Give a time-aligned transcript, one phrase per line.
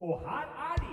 [0.00, 0.92] Og her er de!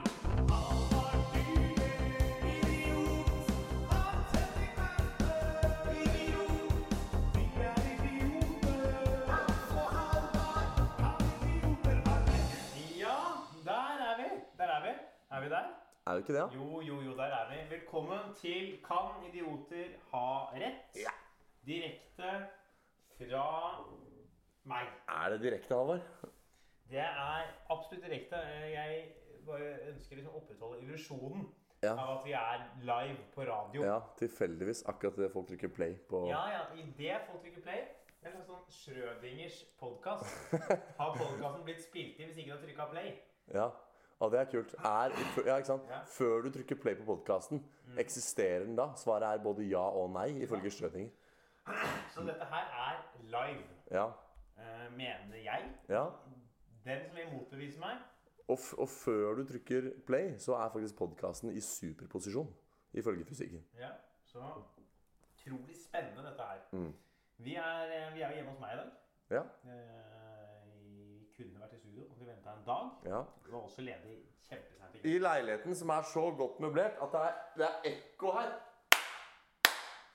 [13.00, 13.18] Ja,
[13.66, 14.30] der er vi.
[14.57, 14.89] Der er vi.
[15.32, 15.56] Er vi der?
[16.08, 16.48] Er det ikke det, da?
[16.56, 17.76] Jo, jo, jo, der er vi.
[17.76, 20.96] Velkommen til Kan idioter ha rett?
[20.96, 21.14] Ja.
[21.66, 22.48] Direkte
[23.18, 23.86] fra
[24.64, 24.88] meg.
[25.08, 26.02] Er det direkte, Halvard?
[26.90, 28.36] Det er absolutt direkte.
[28.36, 29.06] Eh, Jeg
[29.46, 31.46] bare ønsker liksom å opprettholde illusjonen
[31.84, 31.92] Ja.
[31.93, 33.84] av at vi er live på radio.
[33.85, 36.27] Ja, tilfeldigvis akkurat det folk trykker play på.
[36.29, 37.84] Ja, ja, i det folk trykker play.
[38.23, 40.26] Det er en sånn Schrødingers podkast.
[40.98, 43.12] Har podkasten blitt spilt inn hvis ikke du har trykka play?
[43.54, 43.67] Ja,
[44.21, 44.73] ja det er kult.
[44.79, 45.13] Er,
[45.45, 45.85] ja, ikke sant?
[45.91, 45.99] Ja.
[46.09, 47.62] Før du trykker play på podkasten,
[48.02, 48.88] eksisterer den da?
[48.98, 51.12] Svaret er både ja og nei, ifølge Schrødinger.
[52.15, 54.07] Så dette her er live, Ja.
[54.57, 55.70] Uh, mener jeg.
[55.90, 56.05] ja.
[56.85, 57.98] Den som vil motbevise meg,
[58.48, 62.52] Og, og før du trykker play, så er faktisk podkasten i superposisjon,
[62.93, 63.63] ifølge fysikken.
[63.79, 63.90] Ja,
[64.30, 64.44] så
[65.34, 66.62] utrolig spennende dette her.
[66.72, 66.92] Mm.
[67.38, 68.92] Vi er, eh, vi er jo hjemme hos meg i dag.
[69.34, 69.42] Ja.
[69.72, 70.62] Eh,
[71.36, 72.92] Vi kunne vært i studio, og vi venta en dag.
[73.06, 73.24] ja.
[73.46, 75.02] Vi var også ledig kjempesent.
[75.06, 78.54] I leiligheten som er så godt møblert at det er, det er ekko her.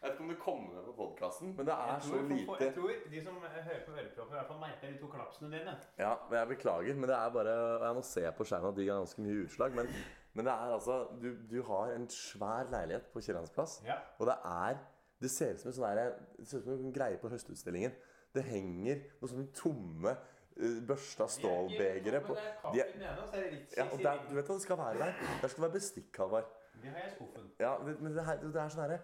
[0.01, 2.55] Jeg vet ikke om det kommer med på podkasten, men det er tror, så lite
[2.65, 5.75] jeg tror de som hører på ørepropper, i hvert fall merker de to klapsene dine.
[5.99, 8.79] Ja, men jeg beklager, men det er bare Jeg Nå ser jeg på skjermen at
[8.79, 9.91] de har ganske mye utslag, men,
[10.33, 13.99] men det er altså du, du har en svær leilighet på Kiellandsplass, Ja.
[14.19, 14.81] og det er
[15.21, 17.93] Det ser ut som en sånn en greie på Høstutstillingen.
[18.33, 22.39] Det henger noen sånne tomme uh, børsta stålbegere på
[22.73, 25.13] de er, er ja, og der, Du vet hva det skal være der?
[25.43, 26.49] Der skal det være bestikk, Halvard.
[26.81, 27.51] Det har jeg i skuffen.
[27.61, 29.03] Ja, men det, her, det er sånn herre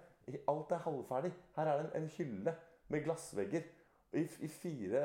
[0.48, 1.32] Alt er halvferdig.
[1.56, 2.54] Her er det en, en hylle
[2.88, 3.66] med glassvegger.
[4.12, 5.02] I, I fire,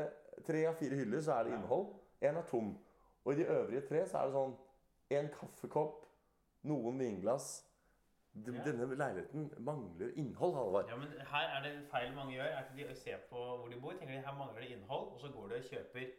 [0.47, 1.91] tre av fire hyller så er det innhold.
[2.21, 2.71] Én er tom.
[3.25, 4.55] Og i de øvrige tre så er det sånn
[5.17, 6.07] en kaffekopp,
[6.69, 7.51] noen vinglass.
[8.31, 8.53] Ja.
[8.63, 10.89] Denne leiligheten mangler innhold, Halvard.
[10.89, 12.47] Ja, men her er det en feil mange gjør.
[12.47, 15.19] er at De ser på hvor de bor, tenker de her mangler det innhold, og
[15.19, 16.13] så går de og kjøper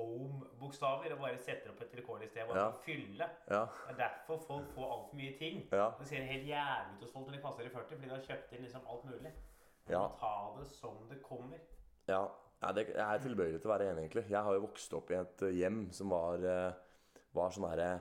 [0.00, 2.70] home-bokstaver og bare setter opp et vilkårlig sted bare Ja.
[2.84, 3.28] fylle.
[3.50, 5.68] Ja, Det er derfor folk får altfor mye ting.
[5.72, 8.14] ja, Det ser helt jævlig ut hos folk når de passer i 40, fordi de
[8.14, 9.32] har kjøpt inn liksom alt mulig.
[9.88, 10.08] Ja.
[10.20, 11.58] ta det som det kommer.
[12.08, 12.28] ja.
[12.62, 14.28] ja det, jeg er tilbøyelig til å være enig, egentlig.
[14.30, 16.72] Jeg har jo vokst opp i et eh, hjem som var, eh,
[17.34, 18.00] var sånn herre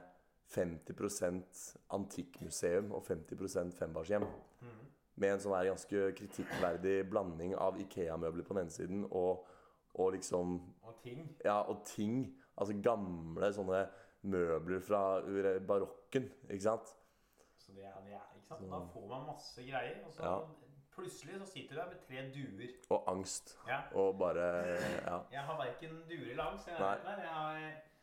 [0.49, 4.25] 50% antikkmuseum og 50 fembarshjem.
[4.61, 4.85] Mm.
[5.15, 9.45] Med en sånn her ganske kritikkverdig blanding av Ikea-møbler på den ene siden og,
[9.99, 11.25] og liksom Og ting.
[11.45, 12.21] Ja, og ting.
[12.57, 13.83] Altså gamle sånne
[14.27, 15.01] møbler fra
[15.67, 16.89] barokken, ikke sant?
[17.59, 18.65] Så det er, det er, ikke sant?
[18.71, 20.39] Da får man masse greier, og så Ja.
[20.95, 22.73] plutselig så sitter du der med tre duer.
[22.89, 23.57] Og angst.
[23.67, 23.79] Ja.
[23.93, 24.47] Og bare
[25.05, 25.19] Ja.
[25.37, 26.67] Jeg har verken duer eller angst.
[26.67, 27.21] Jeg, der.
[27.21, 27.55] jeg har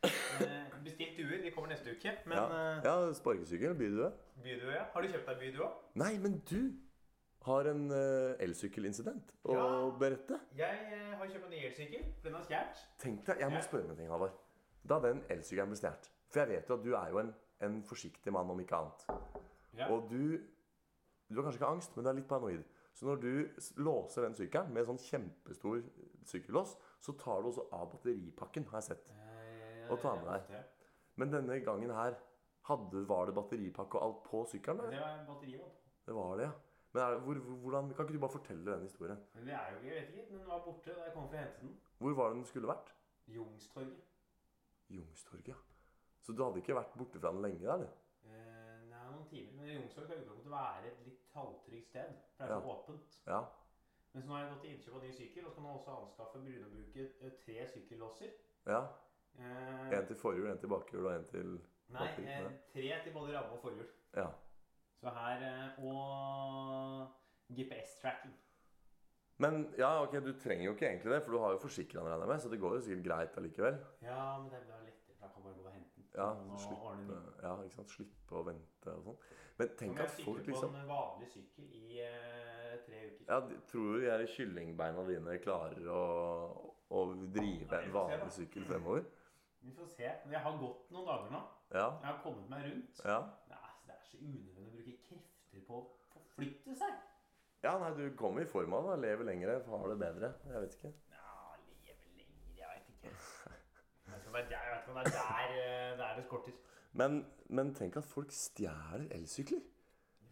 [0.05, 1.43] eh, bestilt duer.
[1.43, 2.13] De kommer neste uke.
[2.27, 2.77] Men ja.
[2.77, 4.13] eh, ja sparkesykkel, bydue.
[4.43, 4.85] bydue, ja.
[4.93, 5.73] Har du kjøpt deg bydue òg?
[5.95, 6.73] Nei, men du
[7.47, 9.67] har en uh, elsykkelincident å Ja.
[10.01, 10.39] berette.
[10.59, 12.05] Jeg uh, har kjøpt en ny elsykkel.
[12.25, 12.85] Den har stjålet.
[13.03, 14.37] Tenk deg, Jeg må spørre om en ting, Halvard.
[14.87, 17.33] Da den elsykkelen ble stjålet For jeg vet jo at du er jo en,
[17.67, 19.07] en forsiktig mann, om ikke annet.
[19.79, 19.89] Ja.
[19.93, 20.39] Og du
[21.29, 22.63] Du har kanskje ikke angst, men du er litt paranoid.
[22.95, 23.33] Så når du
[23.83, 25.81] låser den sykkelen med sånn kjempestor
[26.25, 29.11] sykkellås, så tar du også av batteripakken, har jeg sett.
[29.11, 30.63] Eh, Og tar med deg.
[31.17, 32.15] Men denne gangen her
[32.71, 34.87] hadde, var det batteripakke og alt på sykkelen?
[34.91, 35.75] Det var batteriet.
[36.07, 36.53] Det var det, ja.
[36.97, 39.19] Men er hvor, hvor- hvordan, kan ikke du bare fortelle den historien?
[39.35, 40.31] Men vi er jo ikke, jeg vet ikke.
[40.33, 41.75] men Den var borte da jeg kom for å hente den.
[41.99, 42.93] Hvor var det den skulle vært?
[43.29, 44.05] Youngstorget.
[44.91, 45.55] Youngstorget, ja.
[46.23, 47.93] Så du hadde ikke vært borte fra den lenge, eller?
[48.25, 49.53] Eh, er noen timer.
[49.61, 52.15] Men Youngstorget kan utgangspunktet være et litt halvtrygt sted.
[52.39, 53.19] For det er så åpent.
[53.27, 53.41] Ja.
[54.13, 55.77] Men så nå har jeg gått til innkjøp av ny sykkel, og så kan jeg
[55.81, 58.33] også anskaffe Brunebruket eh, tre sykkellåser.
[58.67, 58.81] ja.
[59.39, 61.51] Eh, En til forhjul, en til bakhjul og en til
[61.93, 62.53] nei, eh, nei.
[62.73, 63.87] tre til både ramme og forhjul.
[64.17, 64.31] Ja.
[65.01, 67.07] Så her eh, Og
[67.53, 68.35] GPS-tracking.
[69.39, 72.09] Men ja, ok, du trenger jo ikke egentlig det, for du har jo forsikra den,
[72.09, 73.75] regner jeg med, så det går jo sikkert greit allikevel.
[74.03, 76.07] Ja, men det blir lettere, for jeg kan bare gå og hente den.
[76.17, 77.93] Ja, og slippe, ja, ikke sant?
[77.93, 79.19] Slippe å vente og sånn.
[79.59, 83.29] Men tenk at folk på liksom en vanlig sykkel i uh, tre uker.
[83.29, 86.01] Ja, de- tror du de kyllingbeina dine klarer å,
[86.97, 87.05] å
[87.37, 89.05] drive en vanlig sykkel fremover?
[89.61, 90.11] Vi får se.
[90.25, 91.45] Men jeg har gått noen dager nå.
[91.75, 91.87] Ja.
[92.01, 93.05] Jeg har kommet meg rundt.
[93.05, 93.21] Ja.
[93.51, 93.61] Det
[94.21, 96.99] unødvendig å bruke krefter på å forflytte seg.
[97.65, 98.97] ja, nei, du kommer i form av det.
[99.07, 100.33] Lever lengre, har det bedre.
[100.53, 100.93] Jeg vet ikke.
[101.15, 101.55] Ja,
[101.85, 103.15] leve lenger, jeg vet ikke.
[104.07, 106.61] Jeg vet ikke om det er der, det er der, eh, det skorter.
[106.97, 109.65] Men, men tenk at folk stjeler elsykler.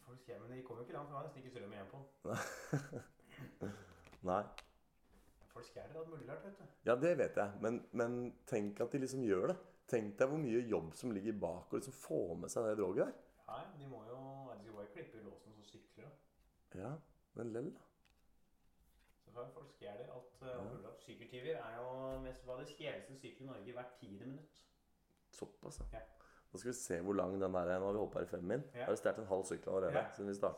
[0.06, 1.10] Folk skjer, men de kommer jo ikke langt.
[1.10, 3.72] Jeg har nesten ikke strøm igjen på den.
[4.30, 4.42] Nei.
[5.52, 6.64] Folk stjeler alt mulig rart, vet du.
[6.88, 7.60] Ja, det vet jeg.
[7.60, 8.16] Men, men
[8.48, 9.58] tenk at de liksom gjør det.
[9.90, 13.04] tenk deg hvor mye jobb som ligger bak å liksom få med seg det droget
[13.04, 13.23] der.
[13.48, 14.18] Nei, de må jo
[14.54, 16.80] De skal bare klippe i låsen og så sykler, da.
[16.80, 16.92] Ja,
[17.38, 17.84] men lell, da.
[19.24, 20.48] Så får folk stjeler at uh,
[20.84, 20.92] ja.
[21.04, 21.88] Sykkeltyver er jo
[22.24, 24.60] mest hva det stjeleste sykkel i Norge hvert tiende minutt.
[25.34, 25.86] Såpass, ja.
[25.98, 26.04] Ja.
[26.54, 27.70] Da skal vi se hvor lang den er.
[27.82, 28.60] Nå har vi holdt på her i fem min.
[28.74, 28.84] Ja.
[28.86, 30.10] Har stjålet en halv sykkel allerede Ja.
[30.14, 30.52] siden vi Så.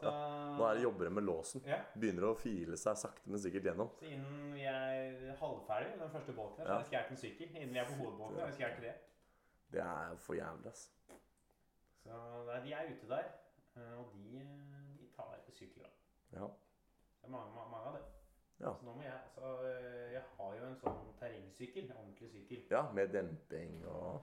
[0.58, 1.62] Nå er det jobber med låsen.
[1.64, 1.78] Ja.
[1.94, 3.88] Begynner å file seg sakte, men sikkert gjennom.
[3.96, 7.16] Så innen vi er halvferdig med den første bolken, her, så har vi skåret en
[7.22, 7.56] sykkel.
[7.56, 8.92] Innen vi er på hovedbolken, har vi skåret tre.
[9.72, 10.84] Det er for jævlig, ass.
[12.06, 13.32] Så nei, de er ute der.
[13.76, 14.42] eh, Og de,
[14.98, 15.90] de tar sykler.
[16.32, 16.46] Ja.
[16.46, 18.04] Det er mange, mange, mange av dem.
[18.60, 18.70] Ja.
[18.74, 21.90] Så nå må jeg altså eh, Jeg har jo en sånn terrengsykkel.
[21.90, 22.62] En ordentlig sykkel.
[22.70, 24.22] ja, med demping og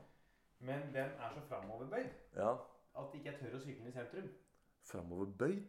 [0.59, 2.09] Men den er så framoverbøyd
[2.39, 2.53] Ja.
[2.95, 4.29] at ikke jeg tør å sykle den i sentrum.
[4.91, 5.63] Framoverbøyd.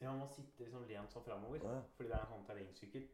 [0.00, 1.62] Ja, Man må sitte liksom lent sånn framover.
[1.64, 1.80] Ja.
[1.96, 3.08] Fordi det er en sånn terrengsykkel.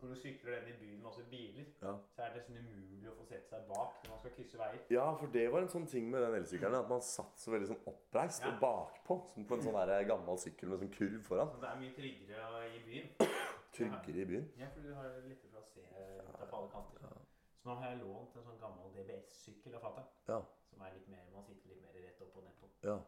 [0.00, 1.92] Når du sykler den i byen med masse biler, Ja.
[2.16, 4.80] så er det nesten umulig å få sette seg bak når man skal krysse veier.
[4.90, 6.74] ja, for det var en sånn ting med den elsykkelen.
[6.80, 8.48] At man satt så veldig sånn oppreist Ja.
[8.54, 9.18] og bakpå.
[9.34, 11.50] Som på en sånn der gammel sykkel med sånn kurv foran.
[11.52, 13.08] Så det er mye tryggere i byen.
[13.76, 14.48] Tryggere i byen.
[14.56, 16.98] Ja, for du har litt for å se ut av på alle kanter.
[17.02, 17.16] Ja.
[17.60, 20.08] Så nå har jeg lånt en sånn gammel DBS-sykkel av fatter'n.
[20.28, 20.40] Ja.
[20.70, 22.68] Som er litt mer, man sitter litt mer rett opp og ned på.
[22.82, 22.98] Ja.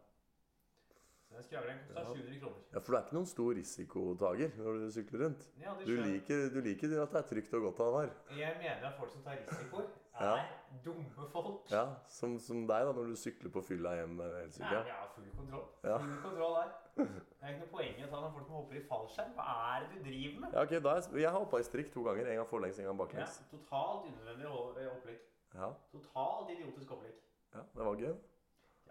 [1.33, 2.13] Den skravleren kosta Ja.
[2.15, 2.59] 700 kroner.
[2.73, 5.49] ja, for du er ikke noen stor risikotager når du sykler rundt.
[5.61, 8.11] Ja, Du liker, du liker at det er trygt og godt av der.
[8.37, 10.47] Jeg mener at folk som tar risikoer, er Ja.
[10.85, 11.71] dumme folk.
[11.71, 14.85] Ja, som, som deg da, når du sykler på fylla hjem med Ja, elsykkelen.
[14.85, 15.65] vi har full kontroll.
[15.85, 15.99] Ja.
[15.99, 16.69] Full kontroll der.
[16.97, 17.09] Det
[17.43, 19.33] er ikke noe poeng i å ta noen folk som hopper i fallskjerm.
[19.35, 20.53] Hva er det du driver med?
[20.53, 22.27] Ja, ok, da er, Jeg har hoppa i strikk to ganger.
[22.29, 23.41] En gang forlengs, en gang baklengs.
[23.41, 25.19] Ja, totalt unødvendig o- opplegg.
[25.55, 27.15] Ja, Totalt idiotisk opplegg.
[27.55, 28.15] ja, det var gøy.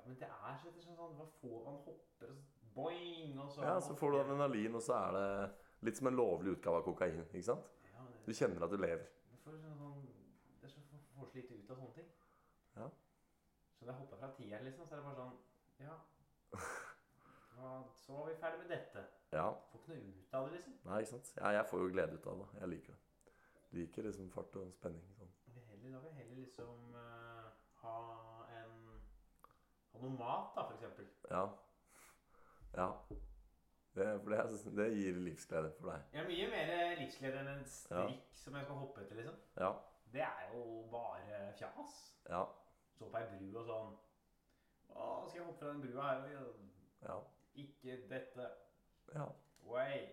[0.01, 3.51] Ja, men det er så sånn sånn Hva får man hopper og så boing, og
[3.51, 5.53] så Ja, Så får du adrenalin, og så er det
[5.85, 7.19] litt som en lovlig utgave av kokain.
[7.21, 7.67] ikke sant?
[7.93, 9.05] Ja, det, Du kjenner at du lever.
[9.31, 10.07] du får sånn, sånn,
[10.61, 10.81] det er så
[11.15, 12.09] får så lite ut av sånne ting.
[12.75, 12.89] Ja.
[13.77, 15.37] Så når jeg hoppa fra tieren, liksom, så er det bare sånn
[15.79, 15.95] Ja.
[17.61, 19.03] Ja, så var vi ferdig med dette.
[19.31, 20.73] Ja, Får ikke noe ut av det, liksom.
[20.85, 21.33] nei, ikke sant?
[21.37, 22.47] Ja, jeg får jo glede ut av det.
[22.61, 22.99] Jeg liker det.
[23.71, 25.03] Liker liksom fart og spenning.
[25.19, 25.29] sånn.
[25.53, 27.51] Vil heller, da vil jeg heller liksom eh,
[27.81, 27.93] Ha
[30.01, 31.07] noe mat, da, eksempel.
[31.31, 31.43] Ja.
[32.77, 32.87] Ja.
[33.95, 36.03] Det, for det, det gir livsglede for deg.
[36.15, 39.35] Er mye mer livsglede enn en strikk som jeg skal hoppe etter, liksom.
[39.59, 39.71] Ja.
[40.13, 41.97] Det er jo bare fjas.
[42.29, 42.45] Ja.
[42.97, 43.91] Så på ei bru og sånn
[44.91, 46.39] Å, skal jeg hoppe fra den brua her?
[46.45, 47.19] og- Ja.
[47.55, 48.49] Ikke dette.
[49.15, 49.25] ja.
[49.63, 50.09] Way.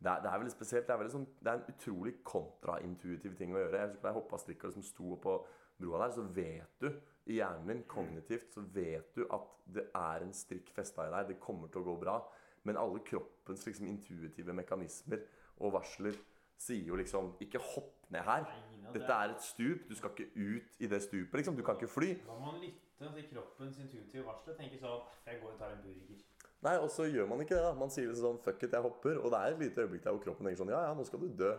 [0.00, 0.86] Det er, det er veldig spesielt.
[0.86, 3.78] Det er, veldig sånn, det er en utrolig kontraintuitiv ting å gjøre.
[3.80, 5.46] Jeg jeg hoppa strikk og liksom sto på
[5.80, 6.90] broa der, så vet du
[7.28, 11.34] i hjernen din kognitivt så vet du at det er en strikk festa i deg.
[11.34, 12.16] Det kommer til å gå bra.
[12.64, 15.22] Men alle kroppens liksom intuitive mekanismer
[15.60, 16.16] og varsler
[16.58, 18.48] sier jo liksom Ikke hopp ned her.
[18.94, 19.84] Dette er et stup.
[19.88, 21.36] Du skal ikke ut i det stupet.
[21.38, 21.56] liksom.
[21.56, 22.14] Du kan ikke fly.
[22.24, 24.56] Da må man lytte til kroppens intuitive varsler.
[24.56, 26.24] tenke sånn Jeg går og tar en burger.
[26.66, 27.62] Nei, og så gjør man ikke det.
[27.62, 27.74] da.
[27.74, 29.20] Man sier liksom sånn Fuck it, jeg hopper.
[29.20, 31.22] Og det er et lite øyeblikk der hvor kroppen tenker sånn Ja, ja, nå skal
[31.22, 31.52] du dø.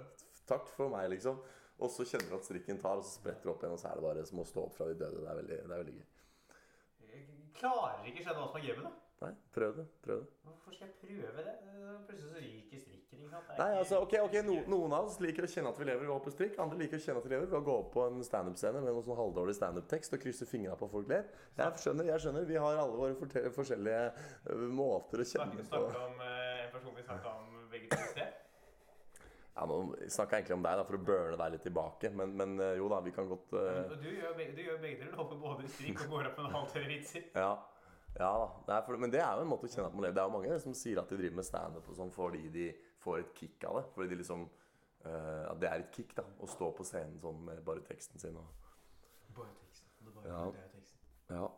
[0.50, 1.40] Takk for meg, liksom.
[1.80, 3.92] Og så kjenner du at strikken tar, og så spretter du opp igjen, og så
[3.92, 5.22] er det bare som å stå opp fra de døde.
[5.24, 6.08] Det er veldig, det er veldig gøy.
[7.10, 7.28] Jeg
[7.60, 8.98] klarer ikke å skjønne hva som er gamet, da.
[9.20, 9.84] Nei, prøv det.
[10.04, 10.28] Prøv det.
[10.48, 11.54] Hvorfor skal jeg prøve det?
[12.08, 13.24] Plutselig så ryker strikken.
[13.24, 13.50] ikke sant?
[13.60, 16.14] Nei, altså, ok, ok, no, Noen av oss liker å kjenne at vi lever ved
[16.14, 16.56] å hoppe strikk.
[16.64, 18.88] Andre liker å kjenne at vi lever ved å gå opp på en standup-scene med
[18.88, 21.28] noen sånn halvdårlig standup-tekst og krysse fingra på at folk ler.
[21.60, 22.48] Jeg skjønner, jeg skjønner.
[22.48, 24.06] Vi har alle våre forskjellige
[24.56, 28.00] øh, måter å kjenne på snakke om eh, en person vi snakka om begge to
[28.00, 28.49] i sted.
[29.60, 32.54] Ja, Nå snakka egentlig om deg da, for å burne deg litt tilbake, men, men
[32.64, 33.90] øh, jo da, vi kan godt uh...
[34.00, 35.12] Du gjør begge, du gjør begge deler.
[35.12, 37.26] Du hopper både i strikk og går opp med en halvtørre vitser.
[37.36, 37.50] Ja,
[38.16, 38.46] ja da.
[38.70, 40.16] Det for, men det er jo en måte å kjenne at man lever.
[40.16, 42.70] Det er jo mange som sier at de driver med standup sånn fordi de
[43.04, 43.84] får et kick av det.
[43.98, 46.24] Fordi de liksom uh, At det er et kick, da.
[46.40, 48.48] Å stå på scenen sånn med bare teksten sin og
[49.36, 49.92] Bare teksten.
[50.06, 50.46] Det bare, Ja.
[50.56, 51.04] det er teksten.
[51.36, 51.52] Ja.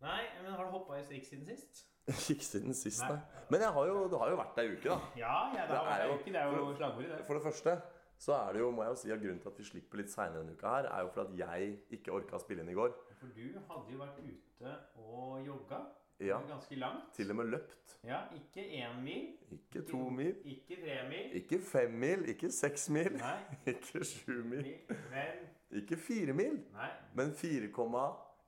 [0.00, 1.84] Nei, men har du hoppa i strikk siden sist?
[2.34, 3.18] Ikke siden sist, Nei.
[3.50, 4.98] Men jeg har jo, det har jo vært ei uke, da.
[5.18, 6.24] Ja, ja det, har vært ei uke.
[6.32, 7.24] Det er jo for- slagord i det.
[7.26, 7.76] For det første
[8.20, 10.10] så er det jo, må jeg jo si, at grunnen til at vi slipper litt
[10.12, 12.76] seinere denne uka her, er jo for at jeg ikke orka å spille inn i
[12.76, 12.92] går.
[13.20, 15.78] For du hadde jo vært ute og jogga
[16.20, 16.36] Ja.
[16.46, 17.14] ganske langt.
[17.16, 17.94] Til og med løpt.
[18.04, 20.34] Ja, ikke én mil, Ikke to mil.
[20.44, 21.30] ikke tre mil.
[21.40, 22.26] Ikke fem mil.
[22.28, 23.12] Ikke seks mil.
[23.16, 23.38] Nei,
[23.72, 24.66] Ikke sju mil.
[25.10, 26.60] men Ikke fire mil.
[26.74, 26.90] Nei.
[27.14, 27.72] Men 4,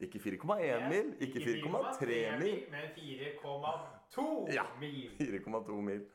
[0.03, 2.65] ikke 4,1 mil, ikke 4,3 mil.
[2.71, 4.65] men 4,2 Ja.
[4.81, 5.11] mil.
[5.21, 6.07] 4,2 mil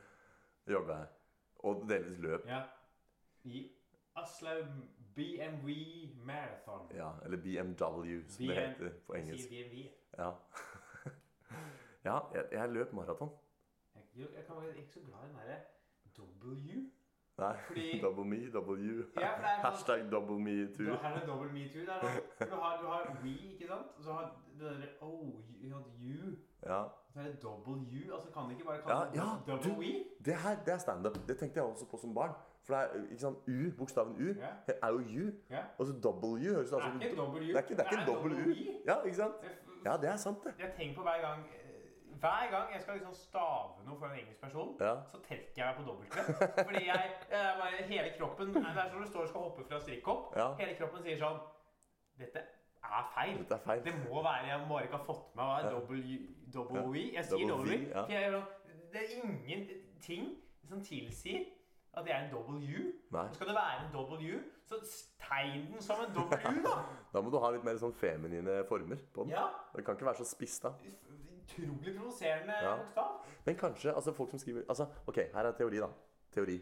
[0.68, 1.06] jobba jeg.
[1.58, 2.46] Og delvis løp.
[2.46, 2.62] Ja.
[3.44, 3.70] I
[4.16, 4.66] Aslaug
[5.14, 5.70] BMW
[6.24, 6.90] Marathon.
[6.94, 9.48] Ja, eller BMW, som det heter på engelsk.
[9.48, 9.88] BMW.
[10.18, 10.30] Ja,
[12.08, 13.30] ja jeg, jeg løp maraton.
[13.94, 14.02] Jeg,
[14.34, 15.60] jeg, kan, jeg er ikke så glad i den derre
[16.18, 16.90] W.
[17.38, 17.54] Nei.
[17.66, 19.04] Fordi- Double me, double you.
[19.20, 20.84] Ja, for det er sånn- Hashtag double me too.
[21.02, 21.84] Her er dobbel me too.
[21.86, 22.00] Der,
[22.50, 23.86] du har, du har we, ikke sant?
[23.98, 24.24] Og så har
[24.58, 25.28] det derre oh,
[25.62, 26.36] you, you.
[26.66, 26.82] Ja.
[27.12, 28.14] Så er det double you.
[28.14, 30.04] Altså kan du ikke bare Ja, kalle det ja, double du- we?
[30.24, 31.14] Det her, det er standup.
[31.28, 32.32] Det tenkte jeg også på som barn.
[32.64, 34.50] For det er, ikke sant, U, bokstaven U, Ja.
[34.82, 35.30] er jo U.
[35.50, 35.62] Ja.
[35.78, 37.46] Og så double U høres Det ut er som ikke en double u.
[37.46, 38.54] Det er ikke, det er ikke en dobbel U.
[38.86, 39.34] Ja, ikke sant?
[39.86, 40.52] Ja, det er sant, det.
[40.58, 41.40] jeg tenker på hver gang
[42.20, 44.94] Hver gang jeg skal liksom stave noe for en engelsk person, Ja.
[45.12, 46.12] så trekker jeg meg på dobbelt
[46.64, 49.80] Fordi jeg, jeg bare, hele kroppen Det er som du står og skal hoppe fra
[49.80, 50.36] strikkhopp.
[50.36, 50.48] Ja.
[50.60, 51.38] Hele kroppen sier sånn
[52.18, 52.42] Dette
[52.84, 53.38] er feil.
[53.38, 53.82] Dette er feil.
[53.84, 56.88] Det må være Jeg bare ikke ha fått med meg double, U- double Ja.
[56.88, 57.04] we.
[57.14, 58.02] Jeg sier Double double V, ja.
[58.04, 58.54] for jeg er sånn-
[58.92, 60.28] Det er ingenting
[60.68, 61.46] som tilsier
[61.96, 62.92] at det er en double U.
[63.10, 63.26] Nei.
[63.32, 64.76] Skal det være en double U, så
[65.18, 66.74] tegn den som en double U, da.
[67.12, 69.32] Da må du ha litt mer sånn feminine former på den.
[69.32, 69.46] Ja.
[69.74, 70.72] Det kan ikke være så spiss, da.
[71.48, 72.76] Utrolig provoserende Ja.
[72.76, 73.24] bokstav.
[73.46, 75.88] Men kanskje altså folk som skriver altså, Ok, her er teori, da.
[76.32, 76.60] Teori.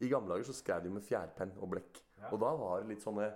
[0.00, 2.02] I gamle dager så skrev de med fjærpenn og blekk.
[2.20, 2.30] Ja.
[2.32, 3.30] Og da var det litt sånne,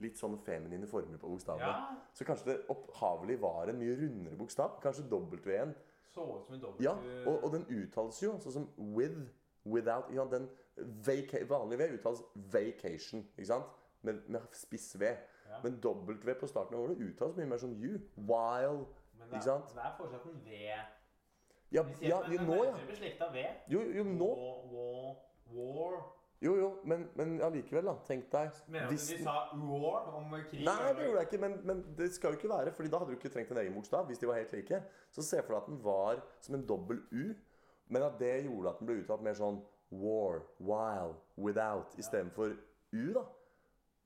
[0.00, 1.66] litt sånne feminine former på bokstavene.
[1.66, 1.96] Ja.
[2.14, 4.80] Så kanskje det opphavlig var en mye rundere bokstav.
[4.80, 5.74] Kanskje W-en.
[6.14, 6.94] Så ut som en dobbelt Ja,
[7.26, 9.18] og, og den uttales jo sånn som with,
[9.64, 12.22] without ja, den vanlige Vanlig V uttales
[12.52, 13.64] vacation, ikke sant?
[14.02, 15.04] Med, med spiss V.
[15.48, 15.60] Ja.
[15.62, 18.00] Men W på starten av ordet uttales mye mer som you.
[18.16, 18.86] While.
[19.18, 20.60] Men det, er, det er fortsatt en V.
[21.74, 23.54] Ja, ja, jo, nå, ja.
[23.68, 24.28] Jo, jo, nå.
[24.72, 25.16] War,
[25.56, 25.96] war.
[26.40, 27.94] Jo, jo, men, men allikevel, da.
[28.06, 30.62] Tenk deg Mener du de sa war om krig?
[30.66, 33.14] Nei, det gjorde jeg ikke, men, men det skal jo ikke være, Fordi da hadde
[33.14, 34.04] du ikke trengt en egen bokstav.
[34.06, 34.82] hvis de var helt like.
[35.10, 37.24] Så se for deg at den var som en dobbel U,
[37.88, 42.52] men at det gjorde at den ble uttalt mer sånn war, while, without, istedenfor
[42.92, 43.24] U, da.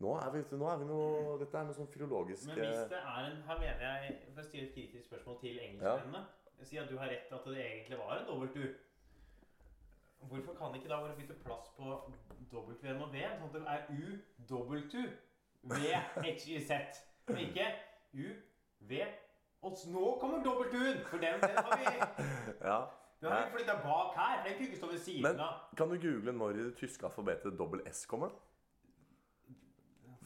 [0.00, 2.86] Nå er vi, nå er vi noe, Dette er noe sånn filologisk Men hvis eh,
[2.88, 6.22] det er en Her mener jeg For å stille et kritisk spørsmål til engelskmennene
[6.64, 8.64] Si at du har rett at det egentlig var en dobbelt U.
[10.28, 11.94] Hvorfor kan ikke da bare bytte plass på
[12.52, 14.18] W-en og V, sånn at det er U,
[14.92, 15.04] U,
[15.72, 15.78] V,
[16.20, 17.00] H, I, Z?
[17.30, 17.64] Men ikke
[18.12, 18.26] U,
[18.90, 19.00] V
[19.64, 21.00] Og nå kommer dobbelt U-en!
[21.08, 21.88] For den, den har vi
[22.70, 22.78] Ja.
[23.20, 24.36] Den har vi flytta bak her.
[24.36, 25.64] for Den kunne ikke stå ved siden Men av.
[25.76, 28.28] kan du google når i det tyske alfabetet dobbel S kommer?
[28.28, 28.49] da?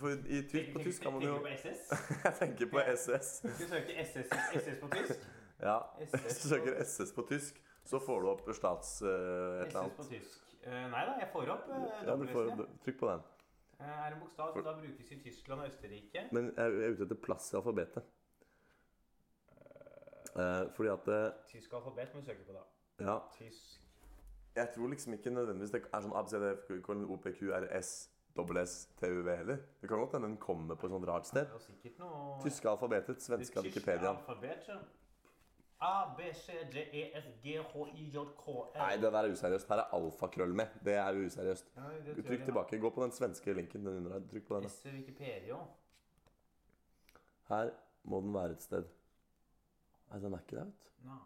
[0.04, 1.38] For i på tysk kan man jo?
[2.25, 3.28] Jeg tenker på SS.
[3.37, 5.23] Skal du søke SS, SS på tysk?
[5.68, 5.78] Ja.
[5.99, 9.96] Hvis du søker SS på tysk, så får du opp stats eh, et eller SS
[9.96, 10.42] på tysk.
[10.66, 12.50] Eh, nei da, jeg får opp uh, Ja, du får
[12.84, 13.25] Trykk på den.
[13.78, 16.26] er en bokstav som da brukes i Tyskland og Østerrike.
[16.37, 18.12] Men jeg er ute etter plass i alfabetet.
[20.76, 21.12] Fordi at
[21.49, 22.66] Tysk alfabet må du søke på, da.
[23.06, 23.18] Ja.
[23.38, 23.80] Tysk
[24.56, 26.50] Jeg tror liksom ikke nødvendigvis det er sånn ABCD,
[27.16, 27.94] OPQ, RS,
[28.36, 29.62] dobbel S, TUV heller.
[29.80, 31.46] Det kan godt hende den kommer på et sånt rart sted.
[31.98, 34.14] noe Tyske alfabetet, svenske Wikipedia.
[35.84, 38.78] A, B, C, D, E, F, G, H, I, J, K, L.
[38.78, 39.68] Nei, det der er useriøst.
[39.68, 40.78] Her er alfakrøll med.
[40.84, 41.72] Det er useriøst.
[41.76, 42.78] Ja, det Trykk tilbake.
[42.80, 43.84] Gå på den svenske linken.
[43.86, 44.26] Den under her.
[44.30, 44.62] Trykk på den.
[44.62, 44.68] da.
[44.68, 45.58] S, Wikipedia.
[47.48, 47.70] Her
[48.04, 48.88] må den være et sted.
[50.10, 51.08] Nei, den er ikke der, vet du.
[51.10, 51.20] Nei.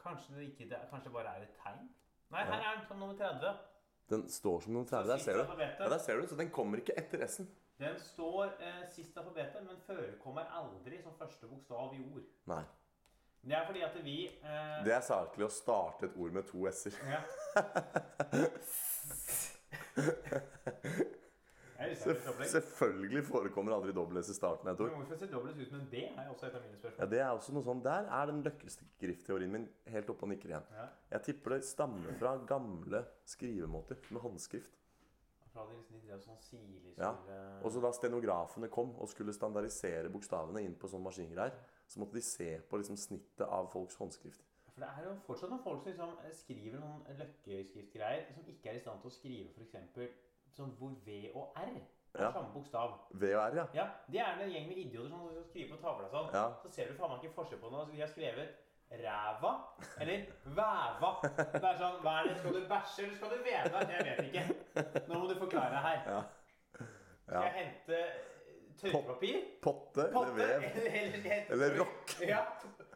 [0.00, 1.88] Kanskje det ikke det, kanskje det bare er et tegn?
[2.32, 3.50] Nei, her er den på nummer 30.
[4.10, 5.06] Den står som noen 30.
[5.08, 5.44] Der ser du.
[5.62, 6.26] Ja, der ser du.
[6.26, 7.46] Så den kommer ikke etter S-en.
[7.80, 12.26] Den står eh, sist alfabetet, men forekommer aldri som første bokstav i ord.
[12.50, 12.64] Nei.
[13.40, 16.66] Det er fordi at vi eh, Det er saklig å starte et ord med to
[16.68, 16.92] s-er.
[17.08, 17.20] ja.
[21.80, 25.60] Selvf det selvfølgelig forekommer aldri dobbel S i starten jeg tror Men hvorfor ser dobbelt
[25.60, 26.02] ut men en B?
[26.10, 27.00] er også et av mine spørsmål.
[27.00, 30.52] Ja, det er også noe sånn, Der er den løkkeskriftteorien min helt oppe og nikker
[30.52, 30.68] igjen.
[30.76, 30.84] Ja.
[31.14, 34.76] Jeg tipper det stammer fra gamle skrivemåter med håndskrift.
[35.50, 37.14] Fra de liksom de drev sånn sirlig Ja.
[37.64, 41.56] Og så da stenografene kom og skulle standardisere bokstavene inn på sånn maskingreier,
[41.88, 44.44] så måtte de se på liksom snittet av folks håndskrift.
[44.70, 46.12] For det er jo fortsatt noen folk som liksom
[46.44, 50.28] skriver noen løkkeskriftgreier som ikke er i stand til å skrive f.eks.
[50.56, 52.30] sånn hvor V og R er Ja.
[52.32, 52.96] samme bokstav.
[53.14, 53.66] V og R, ja.
[53.74, 56.32] Ja, Det er en gjeng med idioter som skal skrive på tavla sånn.
[56.34, 56.46] Ja.
[56.62, 57.86] Så ser du faen meg ikke forskjell på noe.
[57.86, 58.48] Så de har skrevet
[58.90, 59.52] ræva
[60.02, 61.10] eller væva.
[61.22, 62.36] Det er sånn, Hva er det?
[62.40, 63.84] Skal du bæsje eller skal du veve?
[63.94, 65.06] Jeg vet ikke.
[65.08, 66.02] Nå må du forklare her.
[66.10, 66.22] Ja.
[67.30, 68.00] Skal jeg hente
[68.80, 69.40] tørrpapir?
[69.62, 70.62] Potte eller vev.
[70.66, 72.16] Eller, eller, Eller rock.
[72.26, 72.42] Ja.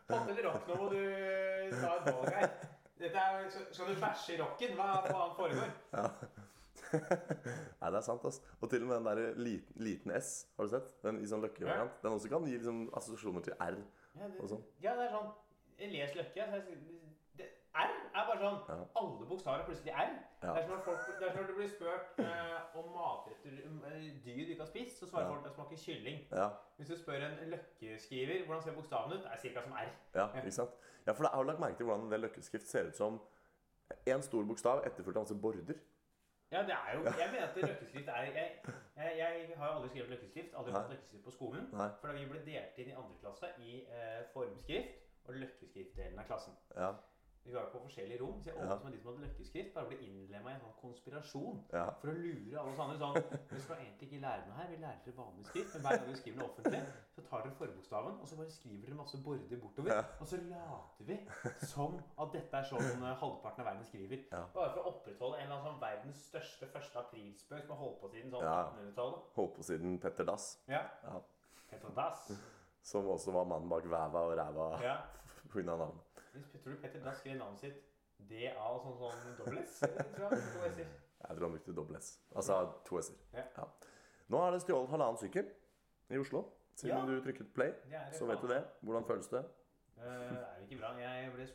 [0.08, 0.66] Potte eller rock.
[0.68, 1.00] Nå må du
[1.78, 2.48] ta et valg her.
[2.98, 4.74] Dette er, skal du bæsje i rocken?
[4.78, 5.70] Hva faen foregår?
[5.94, 6.08] Ja.
[7.80, 8.40] Nei, det er sant, ass.
[8.60, 10.90] Og til og med den der liten, liten S, har du sett?
[11.04, 12.00] Den i sånn løkkevariant.
[12.02, 13.78] Den også kan gi liksom assosiasjoner til R.
[14.14, 14.62] Ja, det, Og sånn.
[14.82, 15.32] ja, det er sånn
[15.78, 16.44] Les løkke.
[16.50, 16.78] så jeg-
[17.36, 18.84] det, R er bare sånn Ja.
[18.96, 20.12] Alle bokstaver er plutselig R.
[20.42, 20.52] Ja.
[20.54, 23.54] Det er som når, folk, det er som når du blir spurt eh, om matretter
[23.90, 25.28] eh, dyr du ikke har spist, så svarer Ja.
[25.32, 26.18] folk at det smaker kylling.
[26.30, 26.48] Ja,
[26.78, 29.90] Hvis du spør en løkkeskriver hvordan ser bokstaven ut, det er cirka som R.
[30.14, 30.70] ja, ikke sant?
[31.06, 33.20] Ja, for da har du lagt merke til hvordan en del løkkeskrift ser ut som
[34.06, 35.74] en stor bokstav etterfulgt av masse border.
[36.52, 38.52] Ja, det er jo Jeg mener at løkkeskrift er Jeg,
[38.96, 40.54] jeg, jeg har aldri skrevet løkkeskrift.
[40.56, 41.70] Aldri fått løkkeskrift på skolen.
[41.72, 41.88] Nei.
[42.00, 46.28] For da vi ble delt inn i andre klasse i eh, formskrift og løkkeskriftdelen av
[46.28, 46.56] klassen.
[46.76, 46.92] Ja.
[47.44, 48.64] Vi var på forskjellige rom, så jeg Ja.
[48.64, 51.90] åpnet som de som hadde løkkeskrift, bare ble innlemma i en sånn konspirasjon ja.
[52.00, 54.76] for å lure alle oss andre sånn Vi skal egentlig ikke lære noe her, vi
[54.80, 56.80] lærer dere vanlig skrift, men hver gang vi skriver noe offentlig,
[57.14, 60.02] så tar dere forbokstaven, og så bare skriver dere masse border bortover, Ja.
[60.20, 61.18] og så later vi
[61.74, 64.24] som at dette er sånn eh, halvparten av verden skriver.
[64.32, 64.46] Ja.
[64.54, 68.00] Bare for å opprettholde en eller annen sånn verdens største første aprilspøk som har holdt
[68.00, 68.56] på siden sånn Ja.
[68.72, 69.20] 1800-tallet.
[69.36, 70.82] Holdt på siden Petter Dass, Ja.
[71.04, 71.20] Ja.
[71.68, 72.32] Petter Dass.
[72.82, 74.96] som også var mannen bak væva og ræva Ja.
[75.52, 75.62] pga.
[75.62, 76.00] navnet.
[76.62, 77.82] Tror du Petter Dass skrev navnet sitt
[78.30, 79.80] DA sånn sånn dobbel S?
[79.84, 80.96] jeg.
[81.28, 82.14] Tror han brukte dobbel S.
[82.34, 83.20] Altså to S-er.
[83.56, 83.66] Ja.
[84.32, 85.50] Nå er det stjålet halvannen sykkel
[86.10, 86.44] i Oslo.
[86.74, 87.04] Siden Ja.
[87.06, 87.70] du trykket play,
[88.12, 88.64] så vet du det.
[88.82, 89.44] Hvordan føles det?
[89.94, 90.90] Det er det ikke bra?
[90.98, 91.46] Jeg ble.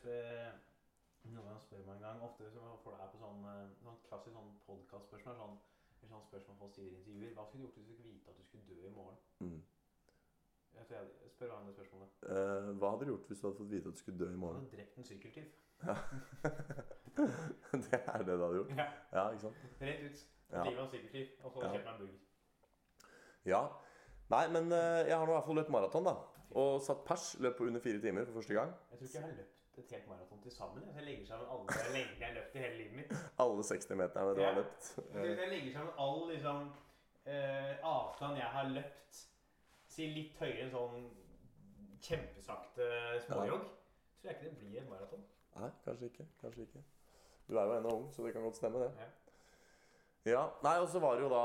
[1.29, 4.33] Noen spør meg en gang, ofte så får det her på sånn, eh, sånn klassisk
[4.37, 5.57] sånn podcastspørsmål, sånn,
[6.09, 7.33] sånn spørsmål folk stiller i intervjuer.
[7.35, 9.17] Hva skulle du gjort hvis du fikk vite at du skulle dø i morgen?
[9.43, 9.59] Mm.
[10.75, 12.09] Jeg tror jeg spør hva er det spørsmålet.
[12.29, 14.29] Eh, hva hadde du gjort hvis du hadde fått vite at du skulle dø i
[14.35, 14.61] Jeg morgen?
[14.63, 15.47] hadde drept en sykkeltyv.
[17.83, 18.73] det er det du hadde gjort?
[18.77, 19.55] Ja, Ja, ikke sant?
[19.81, 20.25] rett ut.
[20.51, 20.63] Ja.
[20.65, 21.71] Livet av en sykkeltyv, og så Ja.
[21.73, 22.19] kjøpt meg en burger.
[23.45, 23.61] Ja.
[24.29, 26.15] Nei, men eh, jeg har nå i hvert fall løpt maraton, da.
[26.51, 27.35] Og satt pers.
[27.39, 28.73] Løp på under fire timer for første gang.
[28.91, 30.83] Jeg tror ikke jeg har løpt et helt maraton til sammen.
[30.95, 31.03] jeg.
[31.05, 33.11] Legger sammen alle lengdene jeg har løpt i hele livet mitt.
[33.43, 34.47] Alle 60-meterne du Ja.
[34.53, 34.99] har løpt.
[35.13, 36.71] Jeg Jeg legger sammen all liksom,
[37.25, 39.28] eh, avstand jeg har løpt,
[39.99, 41.07] si litt høyere enn sånn
[41.99, 42.87] kjempesakte
[43.27, 44.19] småjogg, ja.
[44.21, 45.25] tror jeg ikke det blir en maraton.
[45.59, 46.27] Nei, kanskje ikke.
[46.39, 46.83] Kanskje ikke.
[47.49, 48.91] Du er jo ennå ung, så det kan godt stemme, det.
[49.01, 49.09] Ja.
[50.27, 51.43] Ja, nei, og så var det jo da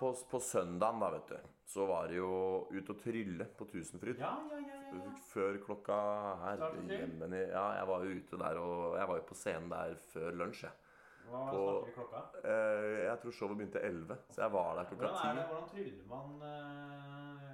[0.00, 2.30] på, på søndagen, da, vet du, så var det jo
[2.74, 4.18] ut og trylle på Tusenfryd.
[4.20, 4.80] Ja, ja, ja.
[4.98, 5.12] ja.
[5.30, 5.98] Før klokka
[6.42, 6.94] her Startet du?
[6.96, 10.36] hjemme Ja, jeg var jo ute der, og jeg var jo på scenen der før
[10.42, 10.82] lunsj, jeg.
[11.26, 12.20] Hva På- snakker vi klokka?
[12.50, 15.14] Eh, jeg tror showet begynte 11, så jeg var der klokka 10.
[15.14, 17.45] Hvordan er det, hvordan tryller man eh,